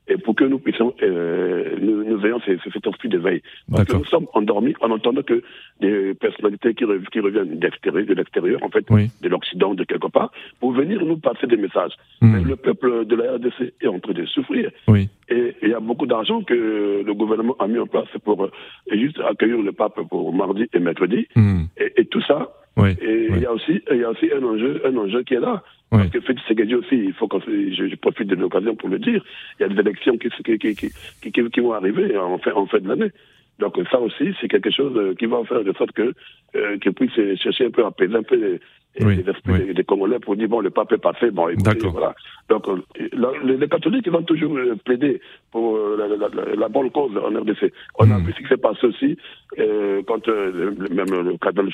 Et 0.07 0.17
pour 0.17 0.35
que 0.35 0.43
nous 0.43 0.59
puissions, 0.59 0.93
euh, 1.01 1.75
nous, 1.81 2.03
nous 2.03 2.25
ayons 2.25 2.39
ce- 2.41 2.57
ce- 2.63 2.69
cet 2.69 2.85
esprit 2.85 3.09
d'éveil. 3.09 3.41
Parce 3.71 3.85
que 3.85 3.97
nous 3.97 4.05
sommes 4.05 4.27
endormis 4.33 4.75
en 4.81 4.91
entendant 4.91 5.23
que 5.23 5.41
des 5.81 6.13
personnalités 6.13 6.73
qui, 6.75 6.85
rev- 6.85 7.07
qui 7.11 7.19
reviennent 7.19 7.57
d'extérieur, 7.57 8.05
de 8.05 8.13
l'extérieur, 8.13 8.59
en 8.63 8.69
fait, 8.69 8.85
Oui. 8.91 9.09
de 9.21 9.29
l'Occident, 9.29 9.73
de 9.73 9.83
quelque 9.83 10.07
part, 10.07 10.31
pour 10.59 10.73
venir 10.73 11.03
nous 11.03 11.17
passer 11.17 11.47
des 11.47 11.57
messages. 11.57 11.93
Mm. 12.21 12.31
Mais 12.33 12.41
le 12.43 12.55
peuple 12.55 13.05
de 13.05 13.15
la 13.15 13.33
RDC 13.33 13.73
est 13.81 13.87
en 13.87 13.99
train 13.99 14.13
de 14.13 14.25
souffrir. 14.25 14.69
Oui. 14.87 15.09
Et 15.29 15.55
il 15.63 15.69
y 15.69 15.73
a 15.73 15.79
beaucoup 15.79 16.05
d'argent 16.05 16.43
que 16.43 17.01
le 17.03 17.13
gouvernement 17.15 17.55
a 17.59 17.67
mis 17.67 17.79
en 17.79 17.87
place 17.87 18.07
pour 18.23 18.43
euh, 18.45 18.51
juste 18.91 19.19
accueillir 19.27 19.57
le 19.59 19.71
pape 19.71 19.99
pour 20.09 20.31
mardi 20.33 20.67
et 20.71 20.79
mercredi. 20.79 21.27
Mm. 21.35 21.63
Et, 21.77 22.01
et 22.01 22.05
tout 22.05 22.21
ça. 22.21 22.51
Oui. 22.77 22.89
Et 23.01 23.27
il 23.29 23.41
y 23.41 23.45
a 23.45 23.53
aussi, 23.53 23.81
il 23.91 23.97
y 23.97 24.03
a 24.03 24.09
aussi 24.09 24.29
un 24.31 24.43
enjeu, 24.43 24.81
un 24.85 24.95
enjeu 24.97 25.23
qui 25.23 25.35
est 25.35 25.39
là. 25.39 25.63
Oui. 25.91 25.99
Parce 25.99 26.09
que 26.09 26.19
Félix 26.21 26.47
Seguedi 26.47 26.75
aussi, 26.75 26.95
il 26.95 27.13
faut 27.13 27.27
que 27.27 27.37
je, 27.47 27.87
je 27.87 27.95
profite 27.95 28.27
de 28.27 28.35
l'occasion 28.35 28.75
pour 28.75 28.89
le 28.89 28.99
dire. 28.99 29.23
Il 29.59 29.63
y 29.63 29.65
a 29.65 29.69
des 29.69 29.79
élections 29.79 30.17
qui, 30.17 30.29
qui, 30.57 30.75
qui, 30.75 31.31
qui, 31.31 31.59
vont 31.59 31.73
arriver 31.73 32.17
en 32.17 32.37
fin, 32.39 32.51
en 32.53 32.65
fin 32.65 32.79
de 32.79 32.87
l'année. 32.87 33.11
Donc 33.59 33.77
ça 33.89 33.99
aussi, 33.99 34.35
c'est 34.41 34.49
quelque 34.49 34.71
chose 34.71 34.93
euh, 34.97 35.13
qui 35.15 35.27
va 35.27 35.43
faire 35.45 35.63
de 35.63 35.71
sorte 35.73 35.93
que 35.93 36.13
euh, 36.55 36.77
qu'ils 36.79 36.93
puissent 36.93 37.37
chercher 37.37 37.67
un 37.67 37.71
peu 37.71 37.85
à 37.85 37.87
apaiser 37.87 38.15
un 38.15 38.23
peu 38.23 38.35
les, 38.35 38.59
Oui, 39.03 39.19
esprits 39.27 39.51
oui. 39.53 39.65
des, 39.65 39.73
des 39.73 39.83
Congolais 39.83 40.19
pour 40.19 40.35
dire 40.37 40.47
bon 40.47 40.61
le 40.61 40.69
pape 40.69 40.91
est 40.93 40.97
passé, 40.97 41.31
bon 41.31 41.49
écoutez, 41.49 41.87
voilà. 41.87 42.15
Donc 42.47 42.65
la- 43.13 43.31
les, 43.43 43.57
les 43.57 43.67
catholiques 43.67 44.03
ils 44.05 44.11
vont 44.11 44.21
toujours 44.23 44.55
euh, 44.57 44.75
plaider 44.85 45.19
pour 45.51 45.75
euh, 45.75 45.97
la, 45.97 46.07
la, 46.07 46.29
la, 46.29 46.55
la 46.55 46.67
bonne 46.69 46.89
cause 46.91 47.11
en 47.17 47.37
RDC. 47.39 47.73
On 47.99 48.09
a 48.11 48.19
vu 48.19 48.31
ce 48.33 48.41
qui 48.41 48.47
s'est 48.47 48.57
passé 48.57 48.85
aussi 48.87 49.17
euh, 49.59 50.01
quand 50.07 50.25
euh, 50.29 50.71
même 50.91 51.09
le 51.29 51.37
cardinal 51.37 51.71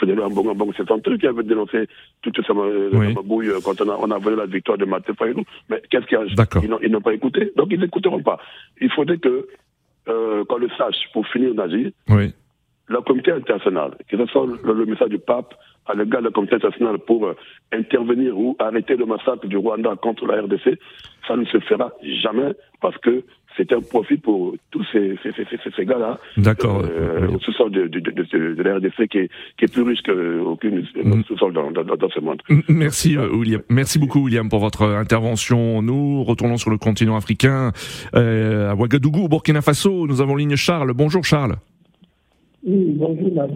Fédéral 0.00 0.30
Mbongo 0.32 0.54
Mbongo 0.54 0.72
c'est 0.76 0.90
eux 1.08 1.16
qui 1.18 1.26
avait 1.26 1.42
dénoncé 1.42 1.86
toute 2.22 2.36
cette 2.36 2.48
Oui. 2.50 3.14
mabouille 3.14 3.50
euh, 3.50 3.60
quand 3.64 3.80
on 3.80 3.88
a, 3.90 3.96
on 4.00 4.10
a 4.10 4.18
volé 4.18 4.36
la 4.36 4.46
victoire 4.46 4.78
de 4.78 4.84
Maté 4.84 5.12
Fayou. 5.14 5.44
Mais 5.68 5.82
qu'est-ce 5.90 6.06
qu'il 6.06 6.18
y 6.18 6.20
a. 6.20 6.24
Ils 6.82 6.90
n'ont- 6.90 7.00
pas 7.00 7.12
écouté, 7.14 7.52
donc 7.56 7.68
ils 7.70 7.78
n'écouteront 7.80 8.22
pas. 8.22 8.38
Il 8.80 8.90
faudrait 8.90 9.18
que 9.18 9.46
euh, 10.08 10.44
qu'on 10.44 10.56
le 10.56 10.68
sache 10.78 10.96
pour 11.12 11.26
finir 11.28 11.54
d'agir 11.54 11.90
Oui. 12.08 12.32
le 12.88 13.00
comité 13.02 13.32
international, 13.32 13.96
que 14.08 14.16
ce 14.16 14.26
soit 14.26 14.46
le, 14.46 14.72
le 14.72 14.86
message 14.86 15.08
du 15.10 15.18
pape 15.18 15.54
à 15.86 15.94
l'égard 15.94 16.22
du 16.22 16.30
comité 16.30 16.54
international 16.56 16.98
pour 17.06 17.26
euh, 17.26 17.34
intervenir 17.72 18.38
ou 18.38 18.56
arrêter 18.58 18.96
le 18.96 19.06
massacre 19.06 19.46
du 19.46 19.56
Rwanda 19.56 19.94
contre 20.00 20.26
la 20.26 20.42
RDC, 20.42 20.78
ça 21.26 21.36
ne 21.36 21.44
se 21.46 21.58
fera 21.60 21.92
jamais 22.22 22.52
parce 22.80 22.96
que 22.98 23.24
c'est 23.56 23.72
un 23.72 23.80
profit 23.80 24.16
pour 24.16 24.54
tous 24.72 24.84
ces, 24.90 25.16
ces, 25.22 25.30
ces, 25.30 25.44
ces, 25.44 25.70
ces 25.76 25.84
gars-là. 25.86 26.18
D'accord. 26.36 26.82
Euh, 26.84 27.28
au 27.28 27.38
sous-sol 27.38 27.70
de, 27.70 27.86
de, 27.86 28.00
de, 28.00 28.10
de, 28.10 28.54
de 28.54 28.62
la 28.62 28.76
RDC 28.76 29.06
qui 29.08 29.18
est, 29.18 29.30
qui 29.56 29.64
est 29.66 29.72
plus 29.72 29.82
riche 29.82 30.02
qu'aucune 30.02 30.84
Mm. 30.96 31.22
sous-sol 31.24 31.52
dans, 31.52 31.70
dans, 31.70 31.84
dans 31.84 32.08
ce 32.08 32.20
monde. 32.20 32.42
Merci 32.68 33.16
euh, 33.16 33.28
William. 33.28 33.62
Merci 33.68 33.98
beaucoup 33.98 34.24
William 34.24 34.48
pour 34.48 34.58
votre 34.60 34.82
intervention. 34.82 35.82
Nous 35.82 36.24
retournons 36.24 36.56
sur 36.56 36.70
le 36.70 36.78
continent 36.78 37.16
africain 37.16 37.70
euh, 38.16 38.70
à 38.70 38.74
Ouagadougou, 38.74 39.24
au 39.24 39.28
Burkina 39.28 39.62
Faso. 39.62 40.06
Nous 40.06 40.20
avons 40.20 40.36
ligne 40.36 40.56
Charles. 40.56 40.92
Bonjour 40.92 41.24
Charles. 41.24 41.54
Oui, 42.66 42.96
bonjour 42.96 43.40
à 43.40 43.46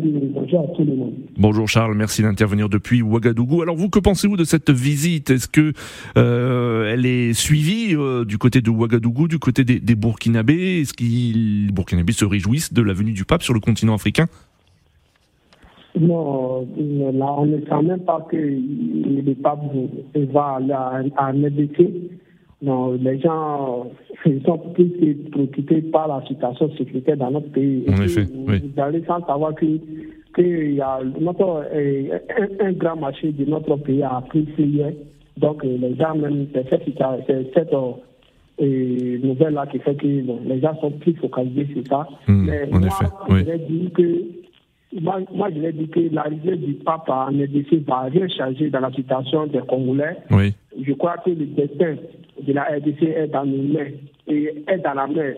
tout 0.76 0.84
le 0.84 0.94
monde. 0.94 1.14
Bonjour 1.38 1.66
Charles, 1.66 1.94
merci 1.94 2.20
d'intervenir 2.20 2.68
depuis 2.68 3.00
Ouagadougou. 3.00 3.62
Alors 3.62 3.74
vous, 3.74 3.88
que 3.88 3.98
pensez-vous 3.98 4.36
de 4.36 4.44
cette 4.44 4.68
visite? 4.68 5.30
Est-ce 5.30 5.48
que 5.48 5.72
euh, 6.18 6.92
elle 6.92 7.06
est 7.06 7.32
suivie 7.32 7.94
euh, 7.96 8.26
du 8.26 8.36
côté 8.36 8.60
de 8.60 8.68
Ouagadougou, 8.68 9.26
du 9.26 9.38
côté 9.38 9.64
des, 9.64 9.80
des 9.80 9.94
Burkinabés? 9.94 10.82
Est-ce 10.82 10.92
qu'ils 10.92 11.66
les 11.66 11.72
Burkinabés 11.72 12.12
se 12.12 12.26
réjouissent 12.26 12.74
de 12.74 12.82
la 12.82 12.92
venue 12.92 13.12
du 13.12 13.24
pape 13.24 13.42
sur 13.42 13.54
le 13.54 13.60
continent 13.60 13.94
africain? 13.94 14.26
Non, 15.98 16.68
euh, 16.78 17.12
là, 17.12 17.34
on 17.38 17.46
ne 17.46 17.60
sent 17.60 17.82
même 17.82 18.00
pas 18.00 18.26
que 18.30 18.36
le 18.36 19.34
pape 19.34 19.60
va 20.32 20.56
aller 20.56 20.72
à, 20.72 21.02
à. 21.16 21.32
Non, 22.60 22.92
les 23.00 23.20
gens 23.20 23.86
ils 24.26 24.42
sont 24.44 24.58
plus 24.74 24.88
préoccupés 25.30 25.82
par 25.82 26.08
la 26.08 26.26
situation 26.26 26.68
sécuritaire 26.76 27.16
dans 27.16 27.30
notre 27.30 27.50
pays. 27.52 27.84
En 27.88 28.02
effet, 28.02 28.22
vous, 28.24 28.44
oui. 28.48 28.60
vous 28.74 28.82
allez 28.82 29.04
sans 29.06 29.24
savoir 29.26 29.54
que 29.54 29.66
qu'il 30.34 30.74
y 30.74 30.80
a 30.80 31.00
notre, 31.20 31.64
euh, 31.72 32.18
un, 32.60 32.66
un 32.66 32.72
grand 32.72 32.96
marché 32.96 33.32
de 33.32 33.44
notre 33.44 33.76
pays 33.76 34.02
a 34.02 34.20
pris 34.28 34.46
hier. 34.58 34.92
Donc, 35.36 35.64
euh, 35.64 35.76
les 35.80 35.94
gens, 35.96 36.14
même, 36.16 36.46
c'est 36.52 36.68
cette, 36.68 37.72
euh, 37.72 37.92
euh, 38.60 39.18
nouvelle-là 39.22 39.66
qui 39.68 39.78
fait 39.78 39.94
que 39.94 40.22
bon, 40.22 40.40
les 40.44 40.60
gens 40.60 40.74
sont 40.80 40.90
plus 40.90 41.14
focalisés 41.14 41.68
sur 41.72 41.86
ça. 41.86 42.08
Hmm, 42.26 42.44
Mais 42.46 42.64
en 42.72 42.78
moi, 42.80 42.88
effet, 42.88 43.10
je 43.28 43.34
oui. 43.34 43.42
vais 43.44 43.58
dire 43.58 43.92
que 43.92 45.00
moi, 45.00 45.20
moi, 45.34 45.48
je 45.54 45.60
vais 45.60 45.72
dire 45.72 45.90
que 45.90 46.00
l'arrivée 46.12 46.56
du 46.56 46.74
pape 46.74 47.08
en 47.08 47.26
RDC 47.26 47.84
va 47.86 48.00
rien 48.02 48.26
changer 48.28 48.70
dans 48.70 48.80
la 48.80 48.90
situation 48.92 49.46
des 49.46 49.60
Congolais. 49.60 50.16
Oui. 50.30 50.54
Je 50.80 50.92
crois 50.94 51.16
que 51.18 51.30
le 51.30 51.46
destin 51.46 51.96
de 52.40 52.52
la 52.52 52.64
RDC 52.64 53.02
est 53.02 53.26
dans 53.28 53.44
nos 53.44 53.62
mains 53.74 53.90
et 54.26 54.54
est 54.66 54.78
dans 54.78 54.94
la 54.94 55.06
main 55.06 55.32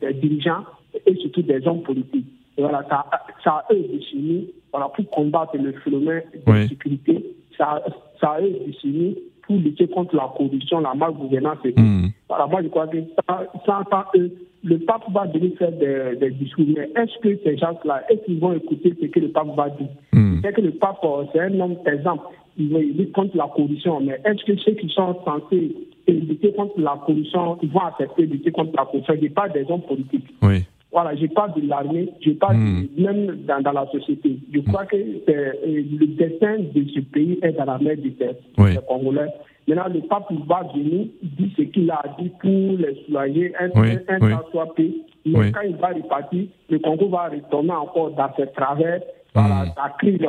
des 0.00 0.12
dirigeants 0.14 0.64
et 1.06 1.14
surtout 1.16 1.42
des 1.42 1.66
hommes 1.66 1.82
politiques. 1.82 2.26
Et 2.58 2.62
voilà, 2.62 2.84
ça, 2.88 3.04
ça 3.44 3.50
a 3.68 3.72
eux 3.72 3.84
défini 3.92 4.48
voilà, 4.72 4.88
pour 4.88 5.08
combattre 5.10 5.56
le 5.56 5.72
phénomène 5.72 6.22
de 6.34 6.50
Oui. 6.50 6.68
sécurité. 6.68 7.24
Ça, 7.56 7.82
ça 8.20 8.30
a 8.32 8.40
eux 8.40 8.54
défini 8.66 9.16
pour 9.46 9.56
lutter 9.56 9.86
contre 9.88 10.16
la 10.16 10.30
corruption, 10.36 10.80
la 10.80 10.94
malgouvernance 10.94 11.58
Hmm. 11.76 12.06
voilà, 12.28 12.46
moi 12.46 12.62
je 12.62 12.68
crois 12.68 12.88
que 12.88 12.98
sans, 13.28 13.38
sans, 13.64 13.84
sans 13.90 14.04
eux, 14.18 14.30
le 14.64 14.78
pape 14.78 15.04
va 15.12 15.26
venir 15.26 15.52
faire 15.58 15.70
des, 15.72 16.16
des 16.18 16.30
discours. 16.32 16.64
Mais 16.76 16.90
est-ce 17.00 17.16
que 17.20 17.38
ces 17.44 17.56
gens-là, 17.56 18.02
est-ce 18.10 18.24
qu'ils 18.24 18.40
vont 18.40 18.52
écouter 18.54 18.92
ce 19.00 19.06
que 19.06 19.20
le 19.20 19.28
pape 19.28 19.54
va 19.56 19.68
dire? 19.70 19.86
Hmm. 20.12 20.40
C'est 20.42 20.52
que 20.52 20.60
le 20.60 20.72
pape, 20.72 20.98
euh, 21.04 21.24
c'est 21.32 21.40
un 21.40 21.60
homme, 21.60 21.76
exemple, 21.86 22.24
il 22.58 22.72
va 22.72 22.78
lutter 22.80 23.08
contre 23.10 23.36
la 23.36 23.48
corruption. 23.54 24.00
Mais 24.00 24.20
est-ce 24.24 24.44
que 24.44 24.56
ceux 24.58 24.72
qui 24.72 24.88
sont 24.88 25.16
censés 25.24 25.74
lutter 26.08 26.52
contre 26.52 26.80
la 26.80 26.98
corruption, 27.04 27.58
ils 27.62 27.70
vont 27.70 27.80
accepter 27.80 28.26
de 28.26 28.32
lutter 28.32 28.50
contre 28.52 28.72
la 28.76 28.84
corruption? 28.84 29.14
Je 29.20 29.28
parle 29.28 29.52
des 29.52 29.64
hommes 29.70 29.82
politiques. 29.82 30.26
Oui. 30.42 30.64
Voilà, 30.92 31.14
je 31.16 31.26
parle 31.26 31.52
de 31.60 31.68
l'armée, 31.68 32.08
je 32.24 32.30
parle 32.30 32.56
Hmm. 32.56 32.86
de- 32.96 33.02
même 33.02 33.36
dans, 33.46 33.60
dans 33.60 33.72
la 33.72 33.86
société. 33.90 34.38
Je 34.54 34.60
crois 34.60 34.86
que 34.86 34.96
euh, 34.96 35.52
le 35.64 36.06
destin 36.06 36.56
de 36.74 36.84
ce 36.94 37.00
pays 37.00 37.38
est 37.42 37.52
dans 37.52 37.64
la 37.66 37.78
main 37.78 37.94
des, 37.96 38.10
des 38.10 38.30
Oui. 38.56 38.70
Congolais. 38.88 39.26
Maintenant, 39.68 39.92
le 39.92 40.00
pape 40.02 40.32
va 40.46 40.62
venir 40.74 41.06
dire 41.22 41.48
ce 41.56 41.62
qu'il 41.62 41.90
a 41.90 42.02
dit 42.18 42.30
pour 42.40 42.78
les 42.78 42.94
soulager, 43.04 43.52
un, 43.60 43.68
Oui, 43.78 43.88
un, 44.08 44.14
un 44.14 44.18
oui. 44.26 44.32
temps 44.32 44.44
soit. 44.52 44.74
Mais 44.78 44.90
Oui. 45.34 45.52
quand 45.52 45.62
il 45.68 45.74
va 45.76 45.88
repartir, 45.88 46.44
le 46.70 46.78
Congo 46.78 47.08
va 47.08 47.28
retourner 47.28 47.72
encore 47.72 48.12
dans 48.12 48.30
ses 48.36 48.46
travers, 48.52 49.00
voilà, 49.40 49.64
Hmm. 49.64 49.72
sa 49.76 49.88
crise 49.98 50.20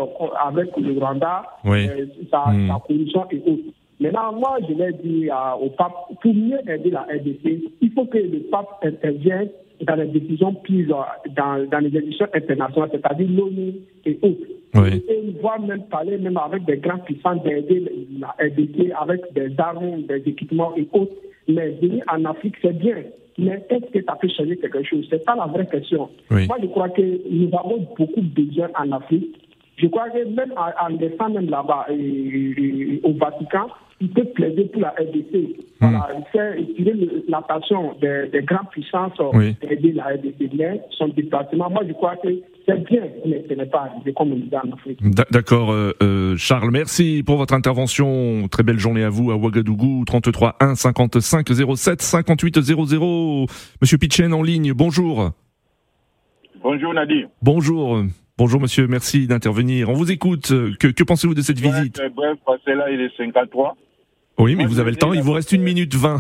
avec 0.48 0.78
le 0.78 1.00
Rwanda, 1.00 1.43
Oui. 1.65 1.88
euh, 1.88 2.06
sa, 2.32 2.52
Hmm. 2.52 2.67
sa 2.67 2.74
corruption 2.88 3.26
et 3.32 3.41
autres. 3.46 3.74
Maintenant, 4.00 4.32
moi, 4.34 4.58
je 4.67 4.74
vais 4.76 4.93
dire 4.93 5.36
euh, 5.36 5.65
au 5.65 5.70
pape, 5.70 5.93
pour 6.22 6.34
mieux 6.34 6.60
aider 6.70 6.91
la 6.91 7.02
RDC, 7.02 7.63
il 7.82 7.91
faut 7.93 8.06
que 8.06 8.17
le 8.20 8.39
pape 8.52 8.67
intervienne 8.84 9.50
dans 9.82 9.96
les 9.96 10.08
décisions 10.08 10.54
prises 10.54 10.89
euh, 10.91 11.30
dans, 11.36 11.67
dans 11.70 11.80
les 11.80 11.96
institutions 11.98 12.28
internationales, 12.34 12.89
c'est-à-dire 12.91 13.28
l'ONU 13.30 13.74
et 14.06 14.20
autres. 14.22 14.48
Oui. 14.76 15.04
Et 15.10 15.34
voire 15.41 15.60
même 15.60 15.84
parler 15.84 16.17
même 16.20 16.38
avec 16.38 16.65
des 16.65 16.78
grands 16.78 17.00
puissants 17.00 17.36
d'aider 17.38 17.86
la 18.20 18.36
RDC 18.39 18.91
avec 19.00 19.22
des 19.34 19.52
armes, 19.60 20.04
des 20.04 20.22
équipements 20.30 20.74
et 20.78 20.88
autres. 20.93 21.13
Mais 21.48 21.70
venir 21.82 22.04
en 22.13 22.24
Afrique, 22.26 22.56
c'est 22.62 22.78
bien. 22.78 22.98
Mais 23.38 23.63
est-ce 23.69 23.91
que 23.91 24.04
ça 24.04 24.15
peut 24.15 24.28
changer 24.30 24.58
quelque 24.58 24.84
chose? 24.84 25.06
C'est 25.10 25.23
pas 25.23 25.36
la 25.36 25.45
vraie 25.45 25.67
question. 25.67 26.10
Oui. 26.32 26.47
Moi, 26.47 26.58
je 26.62 26.67
crois 26.67 26.89
que 26.89 27.02
nous 27.30 27.50
avons 27.58 27.88
beaucoup 27.97 28.21
besoin 28.21 28.69
en 28.80 28.91
Afrique. 28.93 29.36
Je 29.78 29.86
crois 29.88 30.10
que 30.10 30.23
même 30.26 30.54
en, 30.58 30.86
en 30.86 30.88
laissant 30.97 31.30
même 31.30 31.50
là-bas, 31.50 31.86
et- 31.91 31.93
et- 31.95 33.02
au 33.04 33.13
Vatican, 33.13 33.67
il 33.99 34.10
peut 34.10 34.25
plaider 34.25 34.65
pour 34.65 34.81
la 34.81 34.89
RDC. 34.89 35.55
Voilà, 35.81 36.07
faire 36.31 36.55
tirer 36.75 36.93
le- 36.93 37.23
l'attention 37.27 37.93
des, 38.01 38.29
des 38.31 38.41
grandes 38.41 38.69
puissances 38.71 39.19
euh, 39.19 39.31
Oui. 39.33 39.55
d'aider 39.67 39.91
la 39.93 40.05
RDC. 40.05 40.49
Mais 40.57 40.81
son 40.97 41.07
déplacement, 41.10 41.69
moi, 41.69 41.81
je 41.88 41.93
crois 41.93 42.15
que 42.17 42.27
c'est 42.65 42.83
bien, 42.86 43.03
mais 43.25 43.43
ce 43.49 43.53
n'est 43.55 43.65
pas 43.65 43.89
arrivé 43.91 44.13
comme 44.13 44.33
on 44.33 44.36
dit 44.36 44.49
en 44.53 44.71
Afrique. 44.73 44.99
D'a- 45.03 45.25
D'accord, 45.31 45.71
euh, 45.71 45.93
euh, 46.03 46.36
Charles, 46.38 46.69
merci 46.71 47.23
pour 47.25 47.38
votre 47.38 47.53
intervention. 47.53 48.47
Très 48.49 48.63
belle 48.63 48.79
journée 48.79 49.03
à 49.03 49.10
vous 49.10 49.31
à 49.31 49.36
Ouagadougou, 49.36 50.03
33 50.05 50.55
1 50.60 50.75
55 50.75 51.47
07 51.75 52.01
58 52.01 52.62
00. 52.62 53.45
Monsieur 53.81 53.97
Pitchen 53.97 54.33
en 54.33 54.43
ligne, 54.43 54.73
bonjour. 54.73 55.31
Bonjour 56.62 56.93
Nadir. 56.93 57.27
Bonjour. 57.41 57.99
Bonjour 58.38 58.62
monsieur, 58.62 58.88
merci 58.88 59.25
d'intervenir. 59.27 59.89
On 59.89 59.93
vous 59.93 60.12
écoute. 60.12 60.49
Que, 60.79 60.88
que 60.88 61.03
pensez-vous 61.03 61.33
de 61.33 61.41
cette 61.41 61.60
visite? 61.60 61.99
bref, 62.15 62.38
parce 62.45 62.62
que 62.63 62.71
là, 62.71 62.89
il 62.91 63.01
est 63.01 63.15
53. 63.17 63.75
Oui, 64.39 64.56
mais 64.56 64.63
moi, 64.63 64.67
vous 64.71 64.80
avez 64.80 64.91
le 64.91 64.97
temps, 64.97 65.13
il 65.13 65.21
vous 65.21 65.34
reste 65.34 65.52
une 65.52 65.63
minute 65.63 65.93
20. 65.95 66.19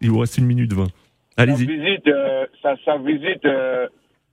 Il 0.00 0.10
vous 0.10 0.18
reste 0.18 0.38
une 0.38 0.46
minute 0.46 0.72
20. 0.72 0.84
Sa 0.86 1.42
Allez-y. 1.42 1.66
visite, 1.66 2.06
euh, 2.08 2.46
sa, 2.62 2.76
sa 2.84 2.98
visite, 2.98 3.44
euh, 3.44 3.86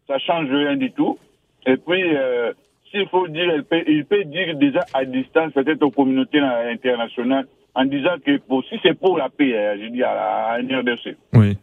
ça 0.07 0.17
change 0.19 0.49
rien 0.49 0.75
du 0.75 0.91
tout. 0.91 1.17
Et 1.65 1.77
puis, 1.77 2.03
euh, 2.15 2.53
s'il 2.91 3.07
faut 3.09 3.27
dire, 3.27 3.63
peut- 3.69 3.83
il 3.87 4.05
peut 4.05 4.23
dire 4.25 4.55
déjà 4.57 4.81
à 4.93 5.05
distance, 5.05 5.53
peut-être 5.53 5.81
aux 5.83 5.91
communautés 5.91 6.39
internationales, 6.39 7.47
en 7.73 7.85
disant 7.85 8.15
que 8.25 8.37
pour, 8.37 8.63
si 8.65 8.75
c'est 8.83 8.97
pour 8.97 9.17
la 9.17 9.29
paix, 9.29 9.53
euh, 9.55 9.77
je 9.81 9.87
dis 9.89 10.03
à 10.03 10.13
la 10.13 10.45
à 10.53 10.61
la 10.61 10.79
RDC, 10.79 11.15
Oui. 11.33 11.57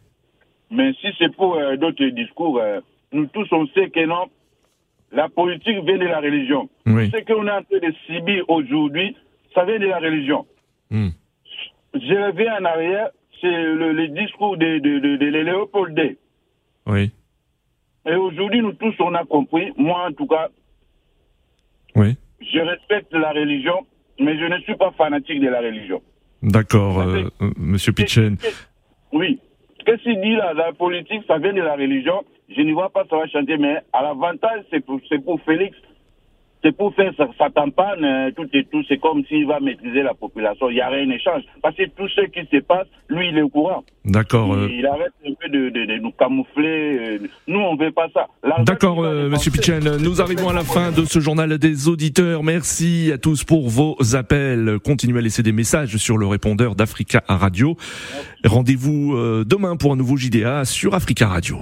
mais 0.69 0.93
si 1.01 1.07
c'est 1.17 1.33
pour 1.35 1.57
d'autres 1.77 2.05
discours, 2.07 2.61
nous 3.11 3.25
tous 3.27 3.47
on 3.51 3.65
sait 3.67 3.89
que 3.89 4.05
non, 4.05 4.25
la 5.11 5.27
politique 5.29 5.83
vient 5.85 5.97
de 5.97 6.05
la 6.05 6.19
religion. 6.19 6.69
Oui. 6.85 7.09
Ce 7.11 7.23
qu'on 7.23 7.47
est 7.47 7.51
en 7.51 7.63
train 7.63 7.79
de 7.79 7.93
subir 8.05 8.43
aujourd'hui, 8.49 9.15
ça 9.55 9.65
vient 9.65 9.79
de 9.79 9.87
la 9.87 9.99
religion. 9.99 10.45
Hmm. 10.91 11.09
Je 11.93 12.13
reviens 12.27 12.57
en 12.59 12.65
arrière, 12.65 13.09
c'est 13.41 13.51
le, 13.51 13.93
le 13.93 14.07
discours 14.09 14.57
de, 14.57 14.79
de, 14.79 14.99
de, 14.99 15.15
de 15.17 15.25
Léopold 15.25 15.93
D. 15.95 16.17
Oui. 16.87 17.11
Et 18.05 18.15
aujourd'hui, 18.15 18.61
nous 18.61 18.73
tous, 18.73 18.93
on 18.99 19.13
a 19.13 19.23
compris, 19.25 19.71
moi 19.77 20.07
en 20.07 20.11
tout 20.11 20.27
cas, 20.27 20.49
Oui. 21.95 22.15
je 22.41 22.59
respecte 22.59 23.13
la 23.13 23.31
religion, 23.31 23.85
mais 24.19 24.37
je 24.37 24.45
ne 24.45 24.57
suis 24.61 24.75
pas 24.75 24.91
fanatique 24.97 25.39
de 25.39 25.47
la 25.49 25.59
religion. 25.61 26.01
D'accord, 26.41 26.99
euh, 26.99 27.29
euh, 27.41 27.51
monsieur 27.57 27.93
Pitchen. 27.93 28.35
Oui. 29.13 29.39
Qu'est-ce 29.85 30.01
qu'il 30.03 30.19
dit 30.21 30.35
là 30.35 30.53
La 30.53 30.73
politique, 30.73 31.21
ça 31.27 31.37
vient 31.37 31.53
de 31.53 31.61
la 31.61 31.75
religion. 31.75 32.23
Je 32.49 32.61
n'y 32.61 32.71
vois 32.73 32.89
pas 32.89 33.05
ça 33.09 33.17
va 33.17 33.27
chanter, 33.27 33.57
mais 33.57 33.77
à 33.93 34.01
l'avantage, 34.03 34.63
c'est 34.69 34.83
pour, 34.85 34.99
c'est 35.07 35.23
pour 35.23 35.39
Félix. 35.43 35.77
C'est 36.63 36.71
pour 36.75 36.95
faire 36.95 37.11
sa, 37.17 37.27
sa 37.37 37.49
campagne, 37.49 38.03
euh, 38.03 38.31
tout 38.35 38.47
et 38.53 38.63
tout. 38.71 38.81
C'est 38.87 38.97
comme 38.97 39.23
s'il 39.25 39.45
va 39.45 39.59
maîtriser 39.59 40.01
la 40.01 40.13
population. 40.13 40.69
Il 40.69 40.77
y 40.77 40.81
a 40.81 40.87
rien 40.87 41.05
d'échange. 41.05 41.43
Parce 41.61 41.75
que 41.75 41.83
tout 41.89 42.07
ce 42.07 42.21
qui 42.27 42.39
se 42.51 42.61
passe, 42.61 42.87
lui, 43.09 43.29
il 43.29 43.37
est 43.37 43.41
au 43.41 43.49
courant. 43.49 43.83
D'accord. 44.05 44.53
euh, 44.53 44.69
Il 44.71 44.85
arrête 44.85 45.11
un 45.27 45.33
peu 45.39 45.49
de, 45.49 45.69
de, 45.69 45.85
de 45.85 45.97
nous 45.99 46.11
camoufler. 46.11 46.97
euh, 46.99 47.27
Nous, 47.47 47.59
on 47.59 47.75
veut 47.75 47.91
pas 47.91 48.07
ça. 48.13 48.27
D'accord, 48.63 49.03
euh, 49.03 49.27
Monsieur 49.29 49.51
Pitchen. 49.51 49.97
Nous 49.97 50.21
arrivons 50.21 50.49
à 50.49 50.53
la 50.53 50.63
fin 50.63 50.91
de 50.91 51.03
ce 51.05 51.19
journal 51.19 51.57
des 51.57 51.87
auditeurs. 51.89 52.43
Merci 52.43 53.11
à 53.13 53.17
tous 53.17 53.43
pour 53.43 53.67
vos 53.69 53.97
appels. 54.15 54.77
Continuez 54.85 55.19
à 55.19 55.21
laisser 55.21 55.43
des 55.43 55.51
messages 55.51 55.97
sur 55.97 56.17
le 56.17 56.27
répondeur 56.27 56.75
d'Africa 56.75 57.23
Radio. 57.27 57.75
Rendez-vous 58.45 59.15
euh, 59.15 59.43
demain 59.45 59.75
pour 59.75 59.91
un 59.91 59.95
nouveau 59.97 60.15
JDA 60.17 60.63
sur 60.65 60.93
Africa 60.95 61.27
Radio. 61.27 61.57